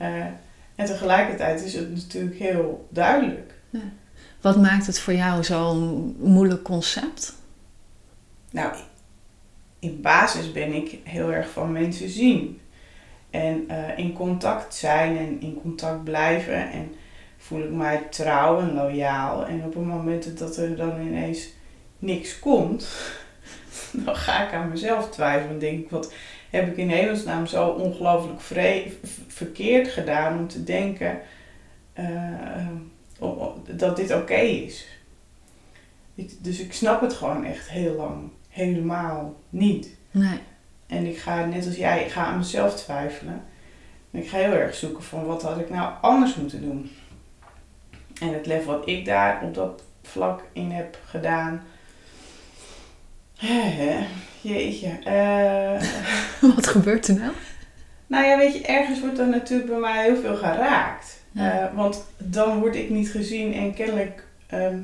Uh, 0.00 0.24
en 0.74 0.86
tegelijkertijd 0.86 1.64
is 1.64 1.74
het 1.74 1.90
natuurlijk 1.90 2.38
heel 2.38 2.86
duidelijk. 2.90 3.54
Ja. 3.70 3.80
Wat 4.40 4.56
maakt 4.56 4.86
het 4.86 4.98
voor 5.00 5.14
jou 5.14 5.44
zo'n 5.44 6.16
moeilijk 6.18 6.62
concept? 6.62 7.34
Nou, 8.50 8.74
in 9.78 10.00
basis 10.00 10.52
ben 10.52 10.72
ik 10.72 10.98
heel 11.02 11.32
erg 11.32 11.50
van 11.50 11.72
mensen 11.72 12.08
zien. 12.08 12.60
En 13.30 13.64
uh, 13.70 13.98
in 13.98 14.12
contact 14.12 14.74
zijn 14.74 15.16
en 15.16 15.40
in 15.40 15.60
contact 15.62 16.04
blijven. 16.04 16.70
En 16.70 16.94
voel 17.36 17.62
ik 17.62 17.70
mij 17.70 18.06
trouw 18.10 18.60
en 18.60 18.74
loyaal. 18.74 19.46
En 19.46 19.64
op 19.64 19.74
het 19.74 19.84
moment 19.84 20.38
dat 20.38 20.56
er 20.56 20.76
dan 20.76 21.00
ineens 21.00 21.48
niks 22.02 22.38
komt, 22.38 22.88
dan 24.04 24.16
ga 24.16 24.46
ik 24.46 24.54
aan 24.54 24.68
mezelf 24.68 25.10
twijfelen. 25.10 25.52
En 25.52 25.58
denk 25.58 25.84
ik, 25.84 25.90
wat 25.90 26.12
heb 26.50 26.66
ik 26.66 26.76
in 26.76 26.88
hemelsnaam 26.88 27.46
zo 27.46 27.68
ongelooflijk 27.68 28.40
verkeerd 29.26 29.88
gedaan 29.88 30.38
om 30.38 30.48
te 30.48 30.64
denken 30.64 31.20
uh, 31.98 32.66
dat 33.70 33.96
dit 33.96 34.14
oké 34.14 34.34
is. 34.34 34.86
Ik, 36.14 36.44
dus 36.44 36.58
ik 36.60 36.72
snap 36.72 37.00
het 37.00 37.12
gewoon 37.12 37.44
echt 37.44 37.70
heel 37.70 37.94
lang 37.94 38.30
helemaal 38.48 39.34
niet. 39.48 39.96
Nee. 40.10 40.38
En 40.86 41.06
ik 41.06 41.18
ga, 41.18 41.44
net 41.44 41.66
als 41.66 41.76
jij, 41.76 42.04
ik 42.04 42.10
ga 42.10 42.24
aan 42.24 42.38
mezelf 42.38 42.76
twijfelen. 42.76 43.44
En 44.10 44.20
ik 44.20 44.28
ga 44.28 44.36
heel 44.36 44.52
erg 44.52 44.74
zoeken 44.74 45.02
van 45.02 45.26
wat 45.26 45.42
had 45.42 45.58
ik 45.58 45.70
nou 45.70 45.92
anders 46.00 46.34
moeten 46.34 46.60
doen. 46.60 46.90
En 48.20 48.32
het 48.32 48.46
lef 48.46 48.64
wat 48.64 48.88
ik 48.88 49.04
daar 49.04 49.42
op 49.42 49.54
dat 49.54 49.82
vlak 50.02 50.42
in 50.52 50.70
heb 50.70 50.98
gedaan. 51.04 51.62
Jeetje. 54.40 54.98
Uh, 55.06 55.82
wat 56.54 56.66
gebeurt 56.66 57.08
er 57.08 57.14
nou? 57.14 57.32
Nou 58.06 58.24
ja, 58.24 58.38
weet 58.38 58.54
je, 58.54 58.66
ergens 58.66 59.00
wordt 59.00 59.18
er 59.18 59.28
natuurlijk 59.28 59.70
bij 59.70 59.78
mij 59.78 60.04
heel 60.04 60.16
veel 60.16 60.36
geraakt. 60.36 61.20
Eh, 61.34 61.74
want 61.74 62.04
dan 62.18 62.58
word 62.58 62.76
ik 62.76 62.90
niet 62.90 63.10
gezien 63.10 63.54
en 63.54 63.74
kennelijk 63.74 64.26
ehm, 64.46 64.80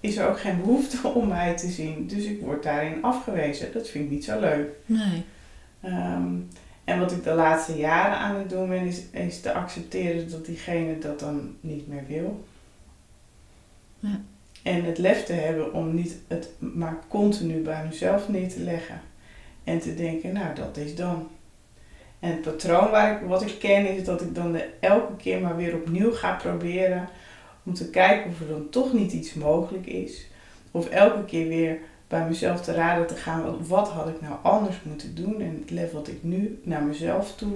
is 0.00 0.16
er 0.16 0.28
ook 0.28 0.40
geen 0.40 0.60
behoefte 0.60 1.08
om 1.18 1.28
mij 1.28 1.56
te 1.56 1.68
zien. 1.68 2.06
Dus 2.06 2.24
ik 2.24 2.40
word 2.40 2.62
daarin 2.62 3.02
afgewezen. 3.02 3.72
Dat 3.72 3.88
vind 3.88 4.04
ik 4.04 4.10
niet 4.10 4.24
zo 4.24 4.40
leuk. 4.40 4.70
Nee. 4.86 5.24
Ehm, 5.80 6.34
en 6.84 6.98
wat 6.98 7.12
ik 7.12 7.24
de 7.24 7.34
laatste 7.34 7.76
jaren 7.76 8.18
aan 8.18 8.36
het 8.36 8.50
doen 8.50 8.68
ben, 8.68 8.86
is, 8.86 9.02
is 9.10 9.40
te 9.40 9.52
accepteren 9.52 10.30
dat 10.30 10.46
diegene 10.46 10.98
dat 10.98 11.20
dan 11.20 11.56
niet 11.60 11.88
meer 11.88 12.04
wil. 12.08 12.44
Ja. 13.98 14.20
En 14.66 14.84
het 14.84 14.98
lef 14.98 15.24
te 15.24 15.32
hebben 15.32 15.72
om 15.72 15.94
niet 15.94 16.16
het 16.28 16.48
maar 16.58 16.98
continu 17.08 17.60
bij 17.62 17.84
mezelf 17.84 18.28
neer 18.28 18.48
te 18.48 18.60
leggen. 18.60 19.00
En 19.64 19.80
te 19.80 19.94
denken, 19.94 20.32
nou 20.32 20.54
dat 20.54 20.76
is 20.76 20.94
dan. 20.94 21.28
En 22.20 22.30
het 22.30 22.42
patroon 22.42 22.90
waar 22.90 23.12
ik, 23.12 23.28
wat 23.28 23.42
ik 23.42 23.58
ken 23.58 23.96
is 23.96 24.04
dat 24.04 24.20
ik 24.20 24.34
dan 24.34 24.52
de, 24.52 24.68
elke 24.80 25.16
keer 25.16 25.40
maar 25.40 25.56
weer 25.56 25.74
opnieuw 25.74 26.12
ga 26.12 26.34
proberen 26.34 27.08
om 27.62 27.74
te 27.74 27.90
kijken 27.90 28.30
of 28.30 28.40
er 28.40 28.48
dan 28.48 28.68
toch 28.68 28.92
niet 28.92 29.12
iets 29.12 29.34
mogelijk 29.34 29.86
is. 29.86 30.26
Of 30.70 30.88
elke 30.88 31.24
keer 31.24 31.48
weer 31.48 31.78
bij 32.08 32.26
mezelf 32.28 32.60
te 32.60 32.72
raden 32.72 33.06
te 33.06 33.16
gaan, 33.16 33.66
wat 33.66 33.88
had 33.88 34.08
ik 34.08 34.20
nou 34.20 34.34
anders 34.42 34.76
moeten 34.82 35.14
doen? 35.14 35.40
En 35.40 35.58
het 35.60 35.70
level 35.70 35.98
wat 35.98 36.08
ik 36.08 36.22
nu 36.22 36.60
naar 36.62 36.82
mezelf 36.82 37.36
toe 37.36 37.52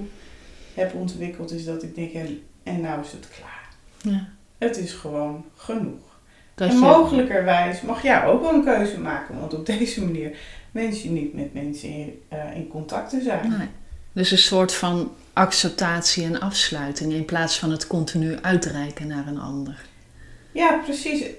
heb 0.75 0.95
ontwikkeld, 0.95 1.53
is 1.53 1.65
dat 1.65 1.83
ik 1.83 1.95
denk, 1.95 2.13
en, 2.13 2.43
en 2.63 2.81
nou 2.81 3.01
is 3.01 3.13
het 3.13 3.29
klaar. 3.29 3.69
Ja. 3.99 4.29
Het 4.59 4.77
is 4.77 4.93
gewoon 4.93 5.45
genoeg. 5.55 6.10
En 6.61 6.77
mogelijkerwijs 6.77 7.81
mag 7.81 8.03
jij 8.03 8.25
ook 8.25 8.41
wel 8.41 8.55
een 8.55 8.65
keuze 8.65 9.01
maken, 9.01 9.41
want 9.41 9.55
op 9.55 9.67
deze 9.79 10.05
manier 10.05 10.37
wens 10.71 11.03
je 11.03 11.11
niet 11.11 11.35
met 11.35 11.55
mensen 11.55 11.89
in, 11.89 12.23
uh, 12.33 12.57
in 12.57 12.69
contact 12.69 13.11
te 13.11 13.21
zijn. 13.21 13.49
Nee. 13.59 13.69
Dus 14.13 14.31
een 14.31 14.39
soort 14.39 14.75
van 14.75 15.13
acceptatie 15.33 16.25
en 16.25 16.41
afsluiting 16.41 17.13
in 17.13 17.25
plaats 17.25 17.59
van 17.59 17.71
het 17.71 17.87
continu 17.87 18.37
uitreiken 18.43 19.07
naar 19.07 19.27
een 19.27 19.41
ander. 19.41 19.89
Ja, 20.53 20.81
precies. 20.85 21.35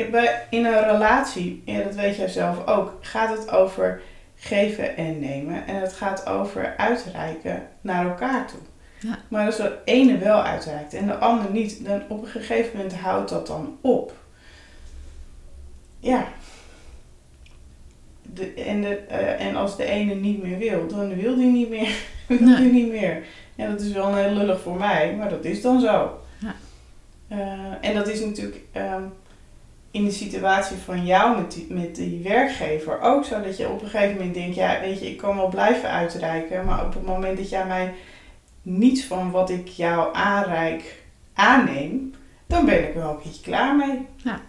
In 0.50 0.66
een 0.66 0.86
relatie, 0.86 1.62
ja, 1.66 1.84
dat 1.84 1.96
weet 1.96 2.16
jij 2.16 2.28
zelf 2.28 2.68
ook, 2.68 2.98
gaat 3.02 3.38
het 3.38 3.50
over 3.50 4.02
geven 4.36 4.98
en 4.98 5.20
nemen. 5.20 5.68
En 5.68 5.76
het 5.76 5.94
gaat 5.94 6.26
over 6.26 6.74
uitreiken 6.78 7.68
naar 7.82 8.06
elkaar 8.06 8.48
toe. 8.48 8.60
Ja. 9.00 9.18
Maar 9.28 9.46
als 9.46 9.58
de 9.58 9.78
ene 9.86 10.18
wel 10.18 10.44
uitreikt 10.44 10.94
en 10.94 11.06
de 11.06 11.16
ander 11.16 11.52
niet, 11.52 11.86
dan 11.86 12.02
op 12.08 12.24
een 12.24 12.30
gegeven 12.30 12.78
moment 12.78 12.96
houdt 12.96 13.30
dat 13.30 13.48
dan 13.48 13.78
op. 13.82 14.14
Ja. 16.02 16.28
De, 18.22 18.54
en, 18.54 18.82
de, 18.82 19.02
uh, 19.12 19.46
en 19.46 19.56
als 19.56 19.78
de 19.78 19.86
ene 19.86 20.14
niet 20.14 20.44
meer 20.44 20.58
wil, 20.58 20.88
dan 20.88 21.16
wil 21.16 21.36
die 21.36 21.52
niet 21.52 21.70
meer. 21.70 21.96
wil 22.28 22.40
nee. 22.40 22.56
die 22.56 22.72
niet 22.72 22.92
meer. 22.92 23.24
Ja, 23.56 23.70
dat 23.70 23.82
is 23.82 23.92
wel 23.92 24.16
heel 24.16 24.34
lullig 24.34 24.62
voor 24.62 24.78
mij, 24.78 25.16
maar 25.16 25.30
dat 25.30 25.46
is 25.46 25.62
dan 25.62 25.80
zo. 25.80 26.20
Uh, 27.32 27.38
en 27.82 27.94
dat 27.94 28.08
is 28.08 28.20
natuurlijk 28.20 28.62
um, 28.76 29.14
in 29.92 30.06
de 30.06 30.12
situatie 30.12 30.78
van 30.78 31.06
jou 31.06 31.38
met 31.38 31.52
die, 31.52 31.68
met 31.70 31.96
die 31.96 32.24
werkgever 32.24 33.02
ook 33.02 33.26
zo 33.26 33.42
dat 33.42 33.58
je 33.58 33.70
op 33.70 33.82
een 33.82 33.90
gegeven 33.90 34.16
moment 34.16 34.34
denkt, 34.34 34.56
ja 34.56 34.80
weet 34.80 35.00
je, 35.00 35.10
ik 35.10 35.18
kan 35.18 35.36
wel 35.36 35.48
blijven 35.48 35.90
uitreiken, 35.90 36.66
maar 36.66 36.86
op 36.86 36.94
het 36.94 37.06
moment 37.06 37.38
dat 37.38 37.50
jij 37.50 37.66
mij 37.66 37.94
niets 38.62 39.04
van 39.04 39.32
wat 39.32 39.50
ik 39.50 39.68
jou 39.68 40.16
aanreik 40.16 41.04
aanneem, 41.34 42.14
dan 42.48 42.66
ben 42.66 42.84
ik 42.88 42.96
er 42.96 43.02
wel 43.02 43.10
een 43.10 43.20
beetje 43.24 43.42
klaar 43.42 43.76
mee. 43.76 44.08
Ja. 44.16 44.42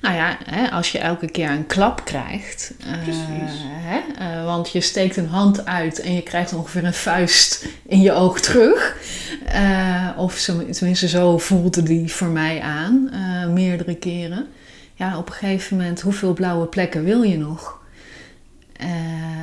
Nou 0.00 0.14
ja, 0.14 0.38
hè, 0.44 0.70
als 0.70 0.92
je 0.92 0.98
elke 0.98 1.30
keer 1.30 1.50
een 1.50 1.66
klap 1.66 2.04
krijgt, 2.04 2.74
uh, 2.86 2.92
hè, 3.66 4.00
uh, 4.20 4.44
want 4.44 4.70
je 4.70 4.80
steekt 4.80 5.16
een 5.16 5.28
hand 5.28 5.66
uit 5.66 6.00
en 6.00 6.14
je 6.14 6.22
krijgt 6.22 6.52
ongeveer 6.54 6.84
een 6.84 6.94
vuist 6.94 7.66
in 7.86 8.00
je 8.00 8.12
oog 8.12 8.40
terug. 8.40 8.96
Uh, 9.54 10.08
of 10.16 10.36
zo, 10.36 10.70
tenminste, 10.70 11.08
zo 11.08 11.38
voelde 11.38 11.82
die 11.82 12.12
voor 12.12 12.28
mij 12.28 12.60
aan, 12.60 13.10
meerdere 13.52 13.94
keren. 13.94 14.46
Ja, 14.94 15.18
op 15.18 15.26
een 15.26 15.34
gegeven 15.34 15.76
moment, 15.76 16.00
hoeveel 16.00 16.32
blauwe 16.32 16.66
plekken 16.66 17.04
wil 17.04 17.22
je 17.22 17.38
nog? 17.38 17.80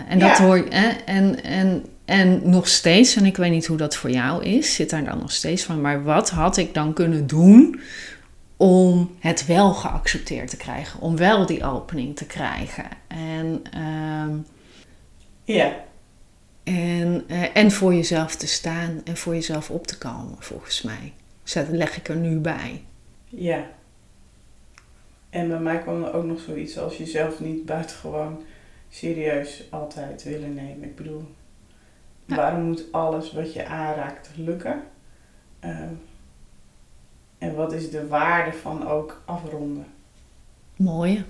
en 0.09 0.19
dat 0.19 0.37
ja. 0.37 0.43
hoor 0.43 0.57
je, 0.57 0.63
en, 1.05 1.43
en, 1.43 1.85
en 2.05 2.49
nog 2.49 2.67
steeds, 2.67 3.15
en 3.15 3.25
ik 3.25 3.37
weet 3.37 3.51
niet 3.51 3.65
hoe 3.65 3.77
dat 3.77 3.95
voor 3.95 4.09
jou 4.09 4.43
is, 4.43 4.75
zit 4.75 4.89
daar 4.89 5.03
dan 5.03 5.17
nog 5.17 5.31
steeds 5.31 5.63
van, 5.63 5.81
maar 5.81 6.03
wat 6.03 6.29
had 6.29 6.57
ik 6.57 6.73
dan 6.73 6.93
kunnen 6.93 7.27
doen 7.27 7.79
om 8.61 9.15
het 9.19 9.45
wel 9.45 9.73
geaccepteerd 9.73 10.49
te 10.49 10.57
krijgen, 10.57 11.01
om 11.01 11.17
wel 11.17 11.45
die 11.45 11.65
opening 11.65 12.15
te 12.15 12.25
krijgen. 12.25 12.85
En, 13.07 13.79
um, 13.81 14.45
ja. 15.43 15.83
en, 16.63 17.23
uh, 17.27 17.57
en 17.57 17.71
voor 17.71 17.93
jezelf 17.93 18.35
te 18.35 18.47
staan 18.47 19.01
en 19.03 19.17
voor 19.17 19.33
jezelf 19.33 19.69
op 19.69 19.87
te 19.87 19.97
komen, 19.97 20.35
volgens 20.39 20.81
mij. 20.81 21.13
Dus 21.43 21.53
dat 21.53 21.67
leg 21.67 21.97
ik 21.97 22.07
er 22.07 22.15
nu 22.15 22.37
bij. 22.37 22.83
Ja. 23.25 23.65
En 25.29 25.47
bij 25.47 25.59
mij 25.59 25.79
kwam 25.79 26.03
er 26.03 26.13
ook 26.13 26.25
nog 26.25 26.39
zoiets 26.39 26.77
als 26.77 26.97
jezelf 26.97 27.39
niet 27.39 27.65
buitengewoon 27.65 28.43
serieus 28.89 29.63
altijd 29.69 30.23
willen 30.23 30.53
nemen. 30.53 30.83
Ik 30.83 30.95
bedoel, 30.95 31.23
ja. 32.25 32.35
waarom 32.35 32.61
moet 32.61 32.91
alles 32.91 33.31
wat 33.33 33.53
je 33.53 33.65
aanraakt 33.65 34.29
lukken? 34.35 34.83
Uh, 35.65 35.79
en 37.39 37.55
wat 37.55 37.73
is 37.73 37.89
de 37.91 38.07
waarde 38.07 38.57
van 38.57 38.87
ook 38.87 39.21
afronden? 39.25 39.85
Mooie. 40.75 41.23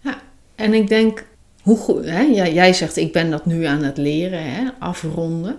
Ja, 0.00 0.20
en 0.54 0.74
ik 0.74 0.88
denk, 0.88 1.24
hoe 1.62 1.76
goed, 1.76 2.04
hè? 2.04 2.20
jij 2.20 2.72
zegt 2.72 2.96
ik 2.96 3.12
ben 3.12 3.30
dat 3.30 3.46
nu 3.46 3.64
aan 3.64 3.82
het 3.82 3.96
leren, 3.96 4.52
hè? 4.52 4.68
afronden. 4.78 5.58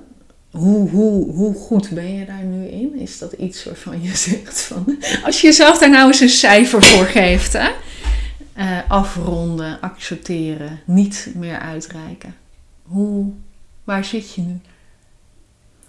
Hoe, 0.51 0.89
hoe, 0.89 1.31
hoe 1.31 1.53
goed 1.53 1.89
ben 1.89 2.13
je 2.13 2.25
daar 2.25 2.43
nu 2.43 2.67
in? 2.67 2.99
Is 2.99 3.17
dat 3.17 3.33
iets 3.33 3.63
waarvan 3.63 4.01
je 4.01 4.15
zegt 4.29 4.61
van, 4.61 4.97
als 5.23 5.41
je 5.41 5.47
jezelf 5.47 5.77
daar 5.77 5.89
nou 5.89 6.07
eens 6.07 6.19
een 6.19 6.29
cijfer 6.29 6.83
voor 6.83 7.05
geeft, 7.05 7.53
hè? 7.53 7.69
Uh, 8.57 8.79
afronden, 8.87 9.81
accepteren, 9.81 10.79
niet 10.85 11.31
meer 11.35 11.59
uitreiken. 11.59 12.35
Hoe, 12.83 13.31
waar 13.83 14.05
zit 14.05 14.33
je 14.33 14.41
nu? 14.41 14.59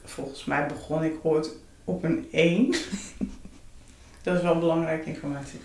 Volgens 0.05 0.45
mij 0.45 0.67
begon 0.67 1.05
ik 1.05 1.15
ooit 1.23 1.51
op 1.91 2.05
een 2.05 2.29
1. 2.33 2.71
dat 4.23 4.37
is 4.37 4.43
wel 4.43 4.59
belangrijke 4.59 5.09
informatie. 5.09 5.61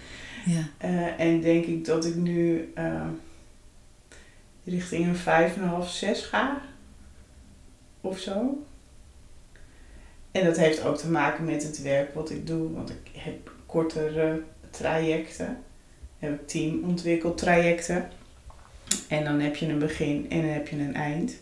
Ja. 0.45 0.89
Uh, 0.89 1.19
en 1.19 1.41
denk 1.41 1.65
ik 1.65 1.85
dat 1.85 2.05
ik 2.05 2.15
nu 2.15 2.71
uh, 2.77 3.07
richting 4.63 5.07
een 5.07 5.83
5,5, 5.83 5.87
6 5.87 6.21
ga. 6.21 6.61
Of 8.01 8.19
zo. 8.19 8.63
En 10.31 10.45
dat 10.45 10.57
heeft 10.57 10.83
ook 10.83 10.97
te 10.97 11.09
maken 11.09 11.45
met 11.45 11.63
het 11.63 11.81
werk 11.81 12.13
wat 12.13 12.29
ik 12.29 12.47
doe. 12.47 12.71
Want 12.71 12.89
ik 12.89 13.09
heb 13.13 13.51
kortere 13.65 14.41
trajecten. 14.69 15.57
Heb 16.19 16.41
ik 16.41 16.47
team 16.47 16.83
ontwikkeld 16.83 17.37
trajecten. 17.37 18.09
En 19.07 19.23
dan 19.23 19.39
heb 19.39 19.55
je 19.55 19.67
een 19.67 19.79
begin 19.79 20.29
en 20.29 20.41
dan 20.41 20.49
heb 20.49 20.67
je 20.67 20.75
een 20.75 20.95
eind. 20.95 21.33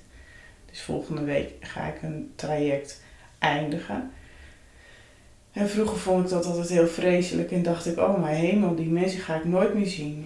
Dus 0.65 0.81
volgende 0.81 1.23
week 1.23 1.51
ga 1.59 1.87
ik 1.87 2.01
een 2.01 2.31
traject 2.35 3.01
eindigen. 3.39 4.11
En 5.53 5.69
vroeger 5.69 5.97
vond 5.97 6.23
ik 6.23 6.29
dat 6.29 6.45
altijd 6.45 6.69
heel 6.69 6.87
vreselijk 6.87 7.51
en 7.51 7.63
dacht 7.63 7.85
ik, 7.85 7.97
oh 7.97 8.21
mijn 8.21 8.35
hemel, 8.35 8.75
die 8.75 8.89
mensen 8.89 9.19
ga 9.19 9.35
ik 9.35 9.45
nooit 9.45 9.73
meer 9.73 9.87
zien. 9.87 10.25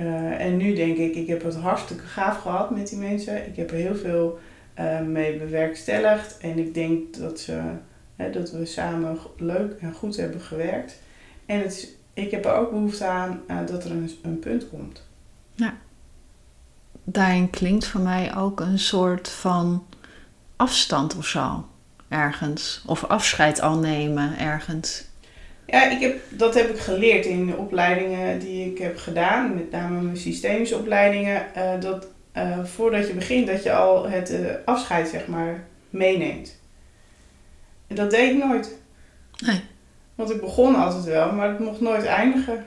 Uh, 0.00 0.40
en 0.40 0.56
nu 0.56 0.74
denk 0.74 0.96
ik, 0.96 1.14
ik 1.14 1.26
heb 1.26 1.42
het 1.42 1.54
hartstikke 1.54 2.02
gaaf 2.02 2.40
gehad 2.40 2.70
met 2.70 2.88
die 2.88 2.98
mensen. 2.98 3.46
Ik 3.46 3.56
heb 3.56 3.70
er 3.70 3.76
heel 3.76 3.96
veel 3.96 4.38
uh, 4.78 5.00
mee 5.00 5.38
bewerkstelligd 5.38 6.38
en 6.38 6.58
ik 6.58 6.74
denk 6.74 7.16
dat, 7.16 7.40
ze, 7.40 7.60
hè, 8.16 8.30
dat 8.30 8.50
we 8.50 8.66
samen 8.66 9.18
leuk 9.36 9.72
en 9.80 9.92
goed 9.92 10.16
hebben 10.16 10.40
gewerkt. 10.40 11.02
En 11.46 11.60
het 11.60 11.96
ik 12.14 12.30
heb 12.30 12.44
er 12.44 12.54
ook 12.54 12.70
behoefte 12.70 13.06
aan 13.06 13.40
uh, 13.50 13.66
dat 13.66 13.84
er 13.84 13.90
een, 13.90 14.10
een 14.22 14.38
punt 14.38 14.68
komt. 14.68 15.02
Ja. 15.54 15.76
Daarin 17.04 17.50
klinkt 17.50 17.86
voor 17.86 18.00
mij 18.00 18.36
ook 18.36 18.60
een 18.60 18.78
soort 18.78 19.28
van 19.28 19.86
afstand 20.56 21.16
of 21.16 21.26
zo 21.26 21.66
ergens. 22.14 22.82
Of 22.86 23.04
afscheid 23.04 23.60
al 23.60 23.78
nemen 23.78 24.38
ergens. 24.38 25.04
Ja, 25.66 25.90
ik 25.90 26.00
heb, 26.00 26.20
dat 26.28 26.54
heb 26.54 26.70
ik 26.70 26.78
geleerd 26.78 27.26
in 27.26 27.46
de 27.46 27.56
opleidingen 27.56 28.38
die 28.38 28.70
ik 28.70 28.78
heb 28.78 28.98
gedaan. 28.98 29.54
Met 29.54 29.70
name 29.70 30.00
mijn 30.00 30.16
systemische 30.16 30.76
opleidingen. 30.76 31.46
Uh, 31.56 31.80
dat 31.80 32.06
uh, 32.36 32.64
voordat 32.64 33.06
je 33.06 33.14
begint, 33.14 33.46
dat 33.46 33.62
je 33.62 33.72
al 33.72 34.08
het 34.08 34.30
uh, 34.30 34.38
afscheid 34.64 35.08
zeg 35.08 35.26
maar 35.26 35.64
meeneemt. 35.90 36.60
En 37.86 37.96
dat 37.96 38.10
deed 38.10 38.30
ik 38.30 38.44
nooit. 38.44 38.76
Nee. 39.46 39.60
Want 40.14 40.30
ik 40.30 40.40
begon 40.40 40.74
altijd 40.74 41.04
wel, 41.04 41.32
maar 41.32 41.48
het 41.48 41.58
mocht 41.58 41.80
nooit 41.80 42.04
eindigen. 42.04 42.64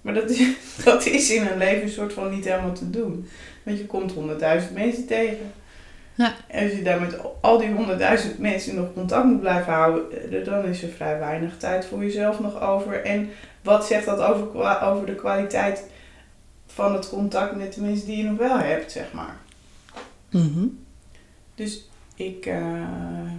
Maar 0.00 0.14
dat 0.14 0.30
is, 0.30 0.54
dat 0.84 1.06
is 1.06 1.30
in 1.30 1.46
een 1.46 1.58
leven 1.58 1.82
een 1.82 1.88
soort 1.88 2.12
van 2.12 2.30
niet 2.30 2.44
helemaal 2.44 2.72
te 2.72 2.90
doen. 2.90 3.28
Want 3.62 3.78
je 3.78 3.86
komt 3.86 4.12
honderdduizend 4.12 4.74
mensen 4.74 5.06
tegen. 5.06 5.52
Ja. 6.18 6.34
En 6.46 6.64
als 6.64 6.72
je 6.72 6.82
daar 6.82 7.00
met 7.00 7.18
al 7.40 7.58
die 7.58 7.72
honderdduizend 7.72 8.38
mensen 8.38 8.74
nog 8.74 8.92
contact 8.94 9.24
moet 9.24 9.40
blijven 9.40 9.72
houden, 9.72 10.32
eh, 10.32 10.44
dan 10.44 10.64
is 10.64 10.82
er 10.82 10.88
vrij 10.88 11.18
weinig 11.18 11.56
tijd 11.56 11.86
voor 11.86 12.02
jezelf 12.02 12.40
nog 12.40 12.60
over. 12.60 13.04
En 13.04 13.30
wat 13.62 13.86
zegt 13.86 14.06
dat 14.06 14.20
over, 14.20 14.82
over 14.82 15.06
de 15.06 15.14
kwaliteit 15.14 15.84
van 16.66 16.94
het 16.94 17.08
contact 17.08 17.56
met 17.56 17.74
de 17.74 17.80
mensen 17.80 18.06
die 18.06 18.16
je 18.16 18.22
nog 18.22 18.38
wel 18.38 18.58
hebt, 18.58 18.92
zeg 18.92 19.12
maar. 19.12 19.36
Mhm. 20.30 20.66
Dus 21.54 21.88
ik, 22.14 22.46
eh, 22.46 23.32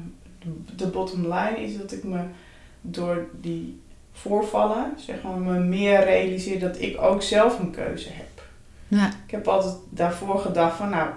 de 0.75 0.87
bottom 0.87 1.21
line 1.21 1.63
is 1.63 1.77
dat 1.77 1.91
ik 1.91 2.03
me 2.03 2.19
door 2.81 3.27
die 3.41 3.81
voorvallen, 4.11 4.93
zeg 4.97 5.21
maar, 5.21 5.37
me 5.37 5.59
meer 5.59 6.03
realiseer 6.03 6.59
dat 6.59 6.81
ik 6.81 7.01
ook 7.01 7.21
zelf 7.21 7.59
een 7.59 7.71
keuze 7.71 8.09
heb. 8.11 8.43
Ja. 8.87 9.07
Ik 9.07 9.31
heb 9.31 9.47
altijd 9.47 9.75
daarvoor 9.89 10.39
gedacht 10.39 10.77
van, 10.77 10.89
nou, 10.89 11.09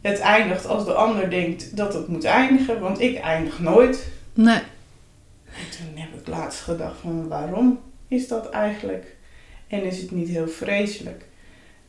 het 0.00 0.18
eindigt 0.18 0.66
als 0.66 0.84
de 0.84 0.92
ander 0.92 1.30
denkt 1.30 1.76
dat 1.76 1.94
het 1.94 2.08
moet 2.08 2.24
eindigen, 2.24 2.80
want 2.80 3.00
ik 3.00 3.18
eindig 3.18 3.58
nooit. 3.58 4.08
Nee. 4.34 4.62
En 5.44 5.70
toen 5.76 5.96
heb 6.02 6.20
ik 6.20 6.26
laatst 6.26 6.60
gedacht 6.60 7.00
van, 7.00 7.28
waarom 7.28 7.80
is 8.08 8.28
dat 8.28 8.50
eigenlijk? 8.50 9.16
En 9.66 9.82
is 9.82 10.00
het 10.00 10.10
niet 10.10 10.28
heel 10.28 10.48
vreselijk 10.48 11.24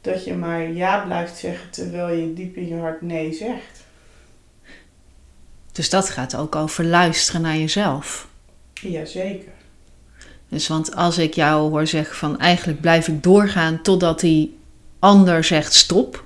dat 0.01 0.23
je 0.23 0.33
maar 0.33 0.71
ja 0.71 1.05
blijft 1.05 1.37
zeggen 1.37 1.69
terwijl 1.69 2.17
je 2.17 2.33
diep 2.33 2.55
in 2.55 2.67
je 2.67 2.75
hart 2.75 3.01
nee 3.01 3.33
zegt? 3.33 3.83
Dus 5.71 5.89
dat 5.89 6.09
gaat 6.09 6.35
ook 6.35 6.55
over 6.55 6.85
luisteren 6.85 7.41
naar 7.41 7.57
jezelf. 7.57 8.27
Jazeker. 8.73 9.51
Dus 10.49 10.67
want 10.67 10.95
als 10.95 11.17
ik 11.17 11.33
jou 11.33 11.69
hoor 11.69 11.87
zeggen 11.87 12.15
van 12.15 12.39
eigenlijk 12.39 12.81
blijf 12.81 13.07
ik 13.07 13.23
doorgaan 13.23 13.81
totdat 13.81 14.19
die 14.19 14.57
ander 14.99 15.43
zegt 15.43 15.73
stop, 15.73 16.23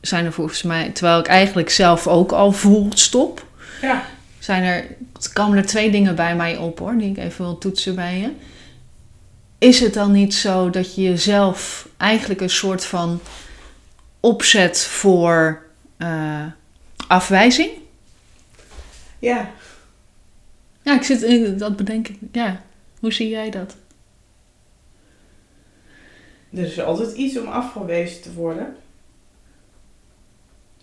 zijn 0.00 0.24
er 0.24 0.32
volgens 0.32 0.62
mij, 0.62 0.90
terwijl 0.90 1.18
ik 1.18 1.26
eigenlijk 1.26 1.70
zelf 1.70 2.06
ook 2.06 2.32
al 2.32 2.52
voel 2.52 2.88
stop, 2.94 3.46
Ja. 3.80 4.04
zijn 4.38 4.62
er, 4.62 4.86
komen 5.32 5.58
er 5.58 5.66
twee 5.66 5.90
dingen 5.90 6.14
bij 6.14 6.36
mij 6.36 6.56
op 6.56 6.78
hoor, 6.78 6.96
die 6.98 7.10
ik 7.10 7.16
even 7.18 7.44
wil 7.44 7.58
toetsen 7.58 7.94
bij 7.94 8.18
je. 8.18 8.30
Is 9.58 9.80
het 9.80 9.94
dan 9.94 10.12
niet 10.12 10.34
zo 10.34 10.70
dat 10.70 10.94
je 10.94 11.02
jezelf 11.02 11.88
eigenlijk 11.96 12.40
een 12.40 12.50
soort 12.50 12.84
van 12.84 13.20
opzet 14.20 14.80
voor 14.80 15.62
eh, 15.96 16.46
afwijzing? 17.08 17.70
Ja, 19.18 19.50
Ja, 20.82 20.94
ik 20.94 21.02
zit 21.02 21.22
in, 21.22 21.58
dat 21.58 21.76
bedenk 21.76 22.08
ik. 22.08 22.18
Ja, 22.32 22.62
hoe 23.00 23.12
zie 23.12 23.28
jij 23.28 23.50
dat? 23.50 23.76
er 26.52 26.64
is 26.64 26.80
altijd 26.80 27.12
iets 27.16 27.38
om 27.38 27.46
afgewezen 27.46 28.22
te 28.22 28.32
worden. 28.32 28.76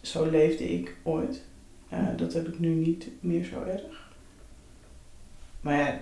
Zo 0.02 0.30
leefde 0.30 0.64
ik 0.74 0.96
ooit. 1.04 1.42
Eh, 1.90 2.00
dat 2.18 2.34
heb 2.34 2.48
ik 2.48 2.60
nu 2.60 2.70
niet 2.70 3.08
meer 3.20 3.44
zo 3.46 3.64
erg. 3.64 4.10
Maar 5.62 5.78
ja, 5.78 6.00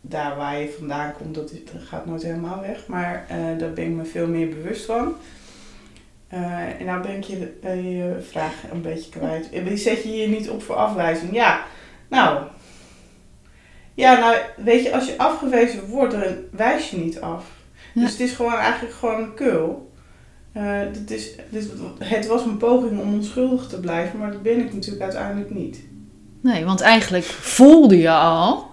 daar 0.00 0.36
waar 0.36 0.60
je 0.60 0.70
vandaan 0.78 1.12
komt, 1.12 1.34
dat, 1.34 1.50
is- 1.50 1.64
dat 1.72 1.82
gaat 1.82 2.06
nooit 2.06 2.22
helemaal 2.22 2.60
weg. 2.60 2.86
Maar 2.86 3.26
eh, 3.28 3.58
daar 3.58 3.72
ben 3.72 3.84
ik 3.84 3.90
me 3.90 4.04
veel 4.04 4.26
meer 4.26 4.48
bewust 4.48 4.84
van. 4.84 5.14
Eh, 6.28 6.80
en 6.80 6.84
nou 6.86 7.02
ben 7.02 7.16
ik 7.16 7.24
je, 7.24 7.38
je 7.62 8.16
vraag 8.28 8.70
een 8.72 8.82
beetje 8.82 9.10
kwijt. 9.10 9.48
Zet 9.80 10.02
je 10.02 10.16
je 10.16 10.28
niet 10.28 10.50
op 10.50 10.62
voor 10.62 10.74
afwijzing? 10.74 11.34
Ja, 11.34 11.64
nou. 12.08 12.46
Ja, 13.94 14.18
nou, 14.18 14.36
weet 14.56 14.82
je, 14.82 14.92
als 14.94 15.06
je 15.06 15.18
afgewezen 15.18 15.86
wordt, 15.88 16.12
dan 16.12 16.22
wijs 16.50 16.90
je 16.90 16.96
niet 16.96 17.20
af. 17.20 17.50
Ja. 17.94 18.00
Dus 18.02 18.10
het 18.10 18.20
is 18.20 18.32
gewoon 18.32 18.52
eigenlijk 18.54 18.94
gewoon 18.94 19.22
een 19.22 19.34
kul. 19.34 19.87
Eh, 20.58 20.80
dit 20.92 21.10
is, 21.10 21.30
dit, 21.50 21.68
het 21.98 22.26
was 22.26 22.44
een 22.44 22.56
poging 22.56 23.00
om 23.00 23.14
onschuldig 23.14 23.66
te 23.66 23.80
blijven, 23.80 24.18
maar 24.18 24.30
dat 24.32 24.42
ben 24.42 24.58
ik 24.58 24.74
natuurlijk 24.74 25.02
uiteindelijk 25.02 25.50
niet. 25.50 25.78
Nee, 26.40 26.64
want 26.64 26.80
eigenlijk 26.80 27.24
voelde 27.24 27.98
je 27.98 28.10
al 28.10 28.66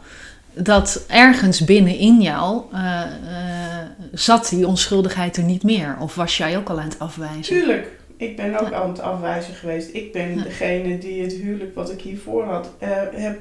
dat 0.54 1.06
ergens 1.08 1.66
binnenin 1.66 2.22
jou 2.22 2.62
eh, 2.72 3.02
eh, 3.02 3.88
zat 4.14 4.50
die 4.50 4.68
onschuldigheid 4.68 5.38
er 5.38 5.44
niet 5.44 5.64
meer. 5.64 5.98
Of 6.00 6.16
was 6.16 6.38
jij 6.38 6.58
ook 6.58 6.70
al 6.70 6.80
aan 6.80 6.88
het 6.90 7.00
afwijzen? 7.00 7.42
Tuurlijk, 7.56 7.88
ik 8.18 8.36
ben 8.36 8.60
ook 8.60 8.70
Ja. 8.70 8.76
aan 8.82 8.90
het 8.90 9.00
afwijzen 9.02 9.54
geweest. 9.54 9.94
Ik 9.94 10.12
ben 10.12 10.36
Ja. 10.36 10.44
degene 10.44 10.98
die 10.98 11.22
het 11.24 11.34
huwelijk 11.34 11.76
wat 11.76 11.92
ik 11.92 12.02
hiervoor 12.02 12.44
had, 12.44 12.70
heb 13.14 13.40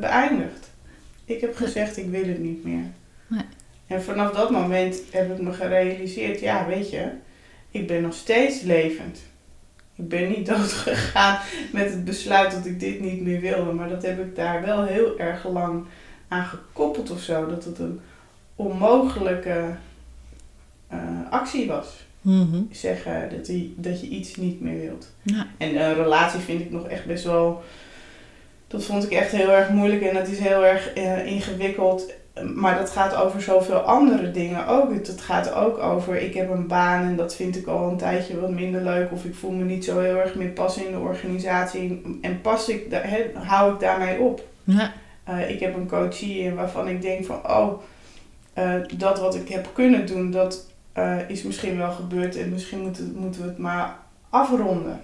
beëindigd. 0.00 0.70
Ik 1.24 1.40
heb 1.40 1.56
gezegd, 1.56 1.96
ik 1.96 2.10
wil 2.10 2.24
het 2.24 2.38
niet 2.38 2.64
meer. 2.64 2.84
Nee. 3.26 3.44
En 3.86 4.02
vanaf 4.02 4.32
dat 4.32 4.50
moment 4.50 5.00
heb 5.10 5.32
ik 5.32 5.40
me 5.42 5.52
gerealiseerd, 5.52 6.40
ja, 6.40 6.66
weet 6.66 6.90
je, 6.90 7.08
ik 7.80 7.86
ben 7.86 8.02
nog 8.02 8.14
steeds 8.14 8.60
levend. 8.62 9.18
Ik 9.94 10.08
ben 10.08 10.28
niet 10.28 10.46
dood 10.56 10.72
gegaan 10.72 11.38
met 11.72 11.90
het 11.90 12.04
besluit 12.04 12.52
dat 12.52 12.66
ik 12.66 12.80
dit 12.80 13.00
niet 13.00 13.20
meer 13.20 13.40
wilde, 13.40 13.72
maar 13.72 13.88
dat 13.88 14.02
heb 14.02 14.20
ik 14.20 14.36
daar 14.36 14.62
wel 14.62 14.84
heel 14.84 15.18
erg 15.18 15.48
lang 15.48 15.84
aan 16.28 16.44
gekoppeld 16.44 17.10
of 17.10 17.20
zo. 17.20 17.46
Dat 17.46 17.64
het 17.64 17.78
een 17.78 18.00
onmogelijke 18.56 19.74
eh, 20.88 20.98
actie 21.30 21.66
was 21.66 22.04
Mhm. 22.20 22.62
zeggen 22.70 23.28
dat, 23.30 23.46
die, 23.46 23.74
dat 23.76 24.00
je 24.00 24.06
iets 24.08 24.36
niet 24.36 24.60
meer 24.60 24.80
wilt. 24.80 25.12
Ja. 25.22 25.46
En 25.58 25.76
een 25.80 25.94
relatie 25.94 26.40
vind 26.40 26.60
ik 26.60 26.70
nog 26.70 26.88
echt 26.88 27.06
best 27.06 27.24
wel. 27.24 27.62
Dat 28.68 28.84
vond 28.84 29.04
ik 29.04 29.10
echt 29.10 29.30
heel 29.30 29.50
erg 29.50 29.68
moeilijk 29.68 30.02
en 30.02 30.14
dat 30.14 30.28
is 30.28 30.38
heel 30.38 30.64
erg 30.64 30.92
eh, 30.92 31.26
ingewikkeld. 31.26 32.12
Maar 32.54 32.78
dat 32.78 32.90
gaat 32.90 33.14
over 33.14 33.42
zoveel 33.42 33.78
andere 33.78 34.30
dingen 34.30 34.66
ook. 34.66 34.92
Het, 34.92 35.20
gaat 35.20 35.52
ook 35.52 35.78
over, 35.78 36.16
ik 36.16 36.34
heb 36.34 36.50
een 36.50 36.66
baan 36.66 37.02
en 37.02 37.16
dat 37.16 37.34
vind 37.34 37.56
ik 37.56 37.66
al 37.66 37.88
een 37.88 37.96
tijdje 37.96 38.40
wat 38.40 38.50
minder 38.50 38.82
leuk. 38.82 39.12
Of 39.12 39.24
ik 39.24 39.34
voel 39.34 39.50
me 39.50 39.64
niet 39.64 39.84
zo 39.84 40.00
heel 40.00 40.16
erg 40.16 40.34
meer 40.34 40.48
passen 40.48 40.86
in 40.86 40.92
de 40.92 40.98
organisatie. 40.98 42.18
En 42.20 42.40
pas 42.40 42.68
ik, 42.68 42.86
hè, 42.90 43.30
hou 43.34 43.72
ik 43.72 43.80
daarmee 43.80 44.18
op. 44.18 44.44
Ja. 44.64 44.92
Eh, 45.24 45.50
ik 45.50 45.60
heb 45.60 45.74
een 45.74 45.88
coachie 45.88 46.50
waarvan 46.50 46.88
ik 46.88 47.02
denk 47.02 47.24
van, 47.24 47.50
oh, 47.50 47.82
eh, 48.52 48.74
dat 48.96 49.20
wat 49.20 49.34
ik 49.34 49.48
heb 49.48 49.70
kunnen 49.72 50.06
doen, 50.06 50.30
dat 50.30 50.66
eh, 50.92 51.16
is 51.28 51.42
misschien 51.42 51.78
wel 51.78 51.92
gebeurd 51.92 52.36
en 52.36 52.50
misschien 52.50 52.80
moeten, 52.80 53.14
moeten 53.16 53.40
we 53.40 53.46
het 53.46 53.58
maar 53.58 53.96
afronden. 54.30 55.00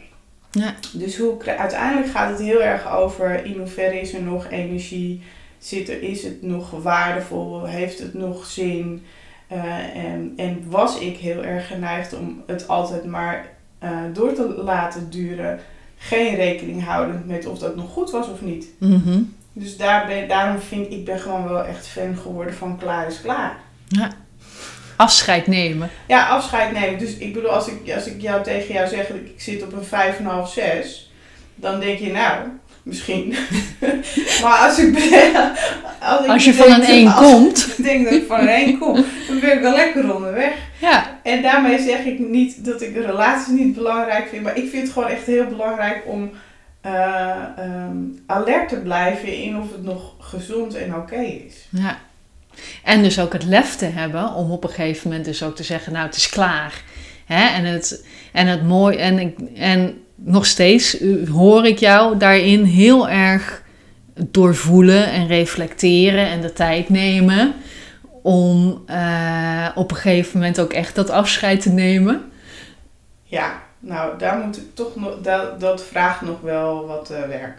Ja. 0.50 0.74
Dus 0.92 1.18
hoe, 1.18 1.56
uiteindelijk 1.58 2.10
gaat 2.10 2.30
het 2.30 2.40
heel 2.40 2.62
erg 2.62 2.92
over 2.92 3.44
in 3.44 3.58
hoeverre 3.58 4.00
is 4.00 4.14
er 4.14 4.22
nog 4.22 4.50
energie, 4.50 5.22
zit 5.66 5.88
er, 5.88 6.02
is 6.02 6.22
het 6.22 6.42
nog 6.42 6.70
waardevol, 6.70 7.64
heeft 7.64 7.98
het 7.98 8.14
nog 8.14 8.46
zin? 8.46 9.04
Eh, 9.46 9.96
en, 9.96 10.32
en 10.36 10.64
was 10.68 10.98
ik 10.98 11.16
heel 11.16 11.44
erg 11.44 11.66
geneigd 11.66 12.18
om 12.18 12.42
het 12.46 12.68
altijd 12.68 13.04
maar 13.04 13.46
eh, 13.78 13.98
door 14.12 14.32
te 14.32 14.48
laten 14.48 15.10
duren, 15.10 15.60
geen 15.96 16.34
rekening 16.34 16.84
houdend 16.84 17.26
met 17.26 17.46
of 17.46 17.58
dat 17.58 17.76
nog 17.76 17.90
goed 17.90 18.10
was 18.10 18.28
of 18.28 18.40
niet. 18.40 18.66
Mhm. 18.78 19.20
Dus 19.52 19.76
daar 19.76 20.06
ben, 20.06 20.28
daarom 20.28 20.60
vind 20.60 20.86
ik, 20.86 20.92
ik 20.92 21.04
ben 21.04 21.18
gewoon 21.18 21.48
wel 21.48 21.64
echt 21.64 21.86
fan 21.86 22.16
geworden 22.16 22.54
van 22.54 22.78
klaar 22.78 23.06
is 23.06 23.20
klaar. 23.20 23.56
Afscheid 24.96 25.46
nemen. 25.46 25.90
Ja, 26.06 26.28
afscheid 26.28 26.72
nemen. 26.72 26.98
Dus 26.98 27.16
ik 27.16 27.32
bedoel, 27.32 27.50
als 27.50 27.68
ik, 27.68 27.92
als 27.94 28.06
ik 28.06 28.20
jou 28.20 28.42
tegen 28.42 28.74
jou 28.74 28.88
zeg 28.88 29.06
dat 29.06 29.16
ik 29.16 29.32
zit 29.36 29.62
op 29.62 29.72
een 29.72 30.44
5,5, 30.46 30.52
6, 30.52 31.12
dan 31.54 31.80
denk 31.80 31.98
je 31.98 32.12
nou, 32.12 32.48
misschien. 32.82 33.34
maar 34.42 34.58
als 34.68 34.78
ik 34.78 34.94
als, 36.00 36.24
ik 36.24 36.30
Als 36.30 36.44
je 36.44 36.52
denk 36.52 36.62
van 36.64 36.72
een 36.72 36.80
dat- 36.80 36.88
1 36.88 37.06
als 37.06 37.24
komt. 37.30 37.74
Ik 37.78 37.84
denk 37.84 38.04
dat 38.04 38.12
ik 38.12 38.26
van 38.26 38.40
een 38.40 38.48
1 38.48 38.78
kom, 38.78 38.94
dan 39.28 39.40
ben 39.40 39.52
ik 39.52 39.60
wel 39.60 39.74
lekker 39.74 40.14
onderweg. 40.14 40.52
Ja. 40.80 41.18
En 41.22 41.42
daarmee 41.42 41.78
zeg 41.82 42.04
ik 42.04 42.18
niet 42.18 42.64
dat 42.64 42.82
ik 42.82 42.94
de 42.94 43.00
relaties 43.06 43.52
niet 43.52 43.74
belangrijk 43.74 44.28
vind, 44.28 44.42
maar 44.42 44.56
ik 44.56 44.70
vind 44.70 44.82
het 44.82 44.92
gewoon 44.92 45.08
echt 45.08 45.26
heel 45.26 45.46
belangrijk 45.46 46.02
om 46.06 46.30
eh, 46.80 47.30
ehm, 47.56 47.96
alert 48.26 48.68
te 48.68 48.76
blijven 48.76 49.36
in 49.36 49.56
of 49.58 49.72
het 49.72 49.82
nog 49.84 50.14
gezond 50.18 50.74
en 50.74 50.94
oké 50.94 51.20
is. 51.20 51.66
ja. 51.70 51.98
En 52.84 53.02
dus 53.02 53.18
ook 53.20 53.32
het 53.32 53.44
lef 53.44 53.76
te 53.76 53.84
hebben 53.84 54.34
om 54.34 54.50
op 54.50 54.64
een 54.64 54.70
gegeven 54.70 55.08
moment 55.08 55.24
dus 55.26 55.42
ook 55.42 55.56
te 55.56 55.62
zeggen, 55.62 55.92
nou 55.92 56.06
het 56.06 56.16
is 56.16 56.28
klaar. 56.28 56.82
Hè? 57.26 57.46
En, 57.56 57.64
het, 57.64 58.04
en 58.32 58.46
het 58.46 58.66
mooi, 58.66 58.96
en, 58.96 59.18
ik, 59.18 59.38
en 59.56 60.02
nog 60.24 60.46
steeds 60.46 60.98
hoor 61.30 61.66
ik 61.66 61.78
jou 61.78 62.18
daarin 62.18 62.64
heel 62.64 63.08
erg 63.08 63.62
doorvoelen 64.14 65.06
en 65.06 65.26
reflecteren 65.26 66.26
en 66.26 66.40
de 66.40 66.52
tijd 66.52 66.88
nemen 66.88 67.54
om 68.22 68.82
eh, 68.86 69.68
op 69.74 69.90
een 69.90 69.96
gegeven 69.96 70.38
moment 70.38 70.60
ook 70.60 70.72
echt 70.72 70.94
dat 70.94 71.10
afscheid 71.10 71.60
te 71.60 71.70
nemen. 71.70 72.30
Ja, 73.22 73.62
nou, 73.78 74.18
daar 74.18 74.38
moet 74.38 74.56
ik 74.56 74.74
toch 74.74 74.96
nog, 74.96 75.20
dat, 75.20 75.60
dat 75.60 75.84
vraagt 75.84 76.20
nog 76.20 76.40
wel 76.40 76.86
wat 76.86 77.10
eh, 77.10 77.22
werk. 77.22 77.58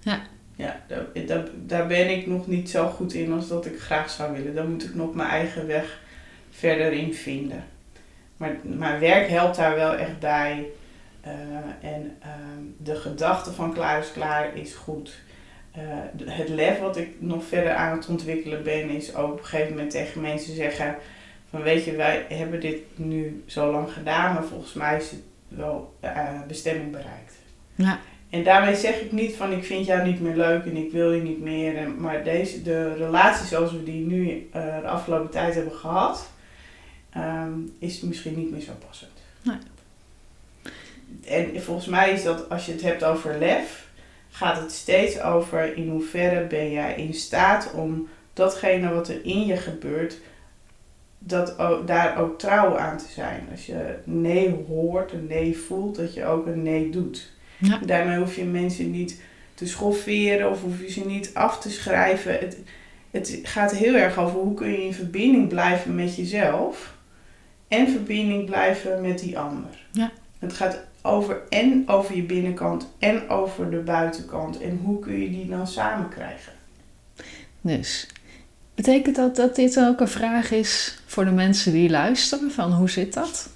Ja. 0.00 0.20
Ja, 0.54 0.80
daar, 0.86 1.26
daar, 1.26 1.44
daar 1.66 1.86
ben 1.86 2.10
ik 2.10 2.26
nog 2.26 2.46
niet 2.46 2.70
zo 2.70 2.88
goed 2.88 3.14
in 3.14 3.32
als 3.32 3.48
dat 3.48 3.66
ik 3.66 3.80
graag 3.80 4.10
zou 4.10 4.32
willen. 4.32 4.54
Daar 4.54 4.68
moet 4.68 4.84
ik 4.84 4.94
nog 4.94 5.14
mijn 5.14 5.28
eigen 5.28 5.66
weg 5.66 5.98
verder 6.50 6.92
in 6.92 7.14
vinden. 7.14 7.64
Maar 8.36 8.56
mijn 8.62 9.00
werk 9.00 9.28
helpt 9.28 9.56
daar 9.56 9.74
wel 9.74 9.94
echt 9.94 10.18
bij. 10.18 10.66
Eh, 11.28 11.90
en 11.90 12.16
ehm, 12.20 12.62
de 12.76 12.96
gedachte 12.96 13.52
van 13.52 13.72
klaar 13.72 13.98
is 13.98 14.12
klaar 14.12 14.56
is 14.56 14.74
goed. 14.74 15.18
Eh, 15.72 15.82
het 16.24 16.48
lef 16.48 16.78
wat 16.78 16.96
ik 16.96 17.08
nog 17.18 17.44
verder 17.44 17.72
aan 17.72 17.96
het 17.96 18.08
ontwikkelen 18.08 18.62
ben, 18.62 18.90
is 18.90 19.14
ook 19.14 19.32
op 19.32 19.38
een 19.38 19.44
gegeven 19.44 19.70
moment 19.70 19.90
tegen 19.90 20.20
mensen 20.20 20.54
zeggen 20.54 20.96
van 21.50 21.62
weet 21.62 21.84
je, 21.84 21.96
wij 21.96 22.26
hebben 22.28 22.60
dit 22.60 22.78
nu 22.94 23.42
zo 23.46 23.70
lang 23.72 23.92
gedaan, 23.92 24.34
maar 24.34 24.44
volgens 24.44 24.72
mij 24.72 24.96
is 24.96 25.10
het 25.10 25.20
wel 25.48 25.94
uh, 26.04 26.42
bestemming 26.48 26.90
bereikt. 26.90 27.34
Ja. 27.74 27.98
En 28.30 28.44
daarmee 28.44 28.76
zeg 28.76 29.00
ik 29.00 29.12
niet 29.12 29.36
van 29.36 29.52
ik 29.52 29.64
vind 29.64 29.86
jou 29.86 30.06
niet 30.06 30.20
meer 30.20 30.36
leuk 30.36 30.64
en 30.64 30.76
ik 30.76 30.92
wil 30.92 31.12
je 31.12 31.22
niet 31.22 31.40
meer. 31.40 31.76
En, 31.76 32.00
maar 32.00 32.24
deze, 32.24 32.62
de 32.62 32.94
relatie 32.94 33.46
zoals 33.46 33.72
we 33.72 33.82
die 33.82 34.06
nu 34.06 34.48
uh, 34.56 34.80
de 34.80 34.88
afgelopen 34.88 35.30
tijd 35.30 35.54
hebben 35.54 35.72
gehad, 35.72 36.30
um, 37.16 37.72
is 37.78 38.00
misschien 38.00 38.36
niet 38.36 38.50
meer 38.50 38.60
zo 38.60 38.72
passend. 38.86 39.12
Nee. 39.42 39.56
En 41.26 41.62
volgens 41.62 41.86
mij 41.86 42.12
is 42.12 42.22
dat 42.22 42.48
als 42.48 42.66
je 42.66 42.72
het 42.72 42.82
hebt 42.82 43.04
over 43.04 43.38
lef, 43.38 43.88
gaat 44.30 44.60
het 44.60 44.72
steeds 44.72 45.20
over 45.20 45.76
in 45.76 45.88
hoeverre 45.88 46.46
ben 46.46 46.70
jij 46.70 46.94
in 46.94 47.14
staat 47.14 47.72
om 47.72 48.08
datgene 48.32 48.94
wat 48.94 49.08
er 49.08 49.24
in 49.24 49.46
je 49.46 49.56
gebeurt, 49.56 50.18
dat 51.18 51.58
ook, 51.58 51.86
daar 51.86 52.18
ook 52.18 52.38
trouw 52.38 52.78
aan 52.78 52.98
te 52.98 53.08
zijn. 53.08 53.48
Als 53.50 53.66
je 53.66 53.94
nee 54.04 54.64
hoort, 54.68 55.12
een 55.12 55.26
nee 55.26 55.58
voelt, 55.58 55.96
dat 55.96 56.14
je 56.14 56.24
ook 56.24 56.46
een 56.46 56.62
nee 56.62 56.90
doet. 56.90 57.32
Ja. 57.58 57.78
Daarmee 57.86 58.18
hoef 58.18 58.36
je 58.36 58.44
mensen 58.44 58.90
niet 58.90 59.20
te 59.54 59.66
schofferen 59.66 60.50
of 60.50 60.62
hoef 60.62 60.80
je 60.80 60.90
ze 60.90 61.06
niet 61.06 61.30
af 61.34 61.60
te 61.60 61.70
schrijven. 61.70 62.32
Het, 62.32 62.56
het 63.10 63.40
gaat 63.42 63.74
heel 63.74 63.94
erg 63.94 64.18
over 64.18 64.40
hoe 64.40 64.54
kun 64.54 64.70
je 64.70 64.84
in 64.84 64.94
verbinding 64.94 65.48
blijven 65.48 65.94
met 65.94 66.16
jezelf 66.16 66.96
en 67.68 67.88
verbinding 67.88 68.44
blijven 68.44 69.00
met 69.00 69.18
die 69.18 69.38
ander. 69.38 69.86
Ja. 69.92 70.10
Het 70.38 70.52
gaat 70.52 70.86
over 71.08 71.40
en 71.48 71.82
over 71.86 72.16
je 72.16 72.22
binnenkant 72.22 72.86
en 72.98 73.28
over 73.28 73.70
de 73.70 73.76
buitenkant. 73.76 74.60
En 74.60 74.80
hoe 74.84 74.98
kun 74.98 75.20
je 75.20 75.30
die 75.30 75.48
dan 75.48 75.66
samen 75.66 76.08
krijgen? 76.08 76.52
Dus 77.60 78.06
betekent 78.74 79.16
dat 79.16 79.36
dat 79.36 79.56
dit 79.56 79.78
ook 79.78 80.00
een 80.00 80.08
vraag 80.08 80.50
is 80.50 80.98
voor 81.06 81.24
de 81.24 81.30
mensen 81.30 81.72
die 81.72 81.90
luisteren? 81.90 82.50
Van 82.50 82.72
hoe 82.72 82.90
zit 82.90 83.14
dat? 83.14 83.48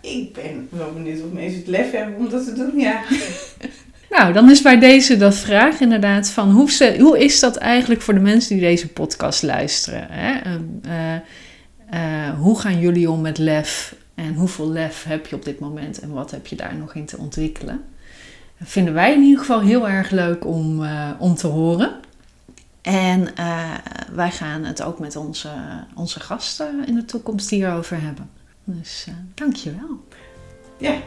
Ik 0.00 0.32
ben 0.32 0.68
wel 0.70 0.92
benieuwd 0.92 1.22
of 1.24 1.32
mensen 1.32 1.58
het 1.58 1.68
lef 1.68 1.90
hebben 1.90 2.16
om 2.16 2.28
dat 2.28 2.44
te 2.44 2.52
doen, 2.52 2.78
ja. 2.78 3.02
Nou, 4.10 4.32
dan 4.32 4.50
is 4.50 4.62
bij 4.62 4.78
deze 4.78 5.16
dat 5.16 5.34
vraag 5.34 5.80
inderdaad 5.80 6.30
van 6.30 6.50
hoe, 6.50 6.70
ze, 6.70 6.96
hoe 7.00 7.18
is 7.24 7.40
dat 7.40 7.56
eigenlijk 7.56 8.00
voor 8.00 8.14
de 8.14 8.20
mensen 8.20 8.56
die 8.56 8.64
deze 8.64 8.88
podcast 8.88 9.42
luisteren? 9.42 10.06
Hè? 10.10 10.58
Uh, 10.86 11.14
uh, 11.94 12.38
hoe 12.38 12.58
gaan 12.58 12.80
jullie 12.80 13.10
om 13.10 13.20
met 13.20 13.38
lef? 13.38 13.94
En 14.14 14.34
hoeveel 14.34 14.70
lef 14.70 15.04
heb 15.04 15.26
je 15.26 15.36
op 15.36 15.44
dit 15.44 15.58
moment 15.58 16.00
en 16.00 16.12
wat 16.12 16.30
heb 16.30 16.46
je 16.46 16.56
daar 16.56 16.76
nog 16.76 16.94
in 16.94 17.06
te 17.06 17.18
ontwikkelen? 17.18 17.84
Dat 18.58 18.68
vinden 18.68 18.94
wij 18.94 19.14
in 19.14 19.22
ieder 19.22 19.38
geval 19.38 19.60
heel 19.60 19.88
erg 19.88 20.10
leuk 20.10 20.46
om, 20.46 20.82
uh, 20.82 21.10
om 21.18 21.34
te 21.34 21.46
horen. 21.46 22.00
En 22.82 23.28
wij 24.12 24.30
gaan 24.30 24.64
het 24.64 24.82
ook 24.82 24.98
met 24.98 25.16
onze, 25.16 25.50
onze 25.94 26.20
gasten 26.20 26.86
in 26.86 26.94
de 26.94 27.04
toekomst 27.04 27.50
hierover 27.50 28.00
hebben. 28.00 28.30
Dus 28.64 29.06
dank 29.34 29.56
je 29.56 29.74
wel. 29.74 30.04
Ja, 30.78 30.98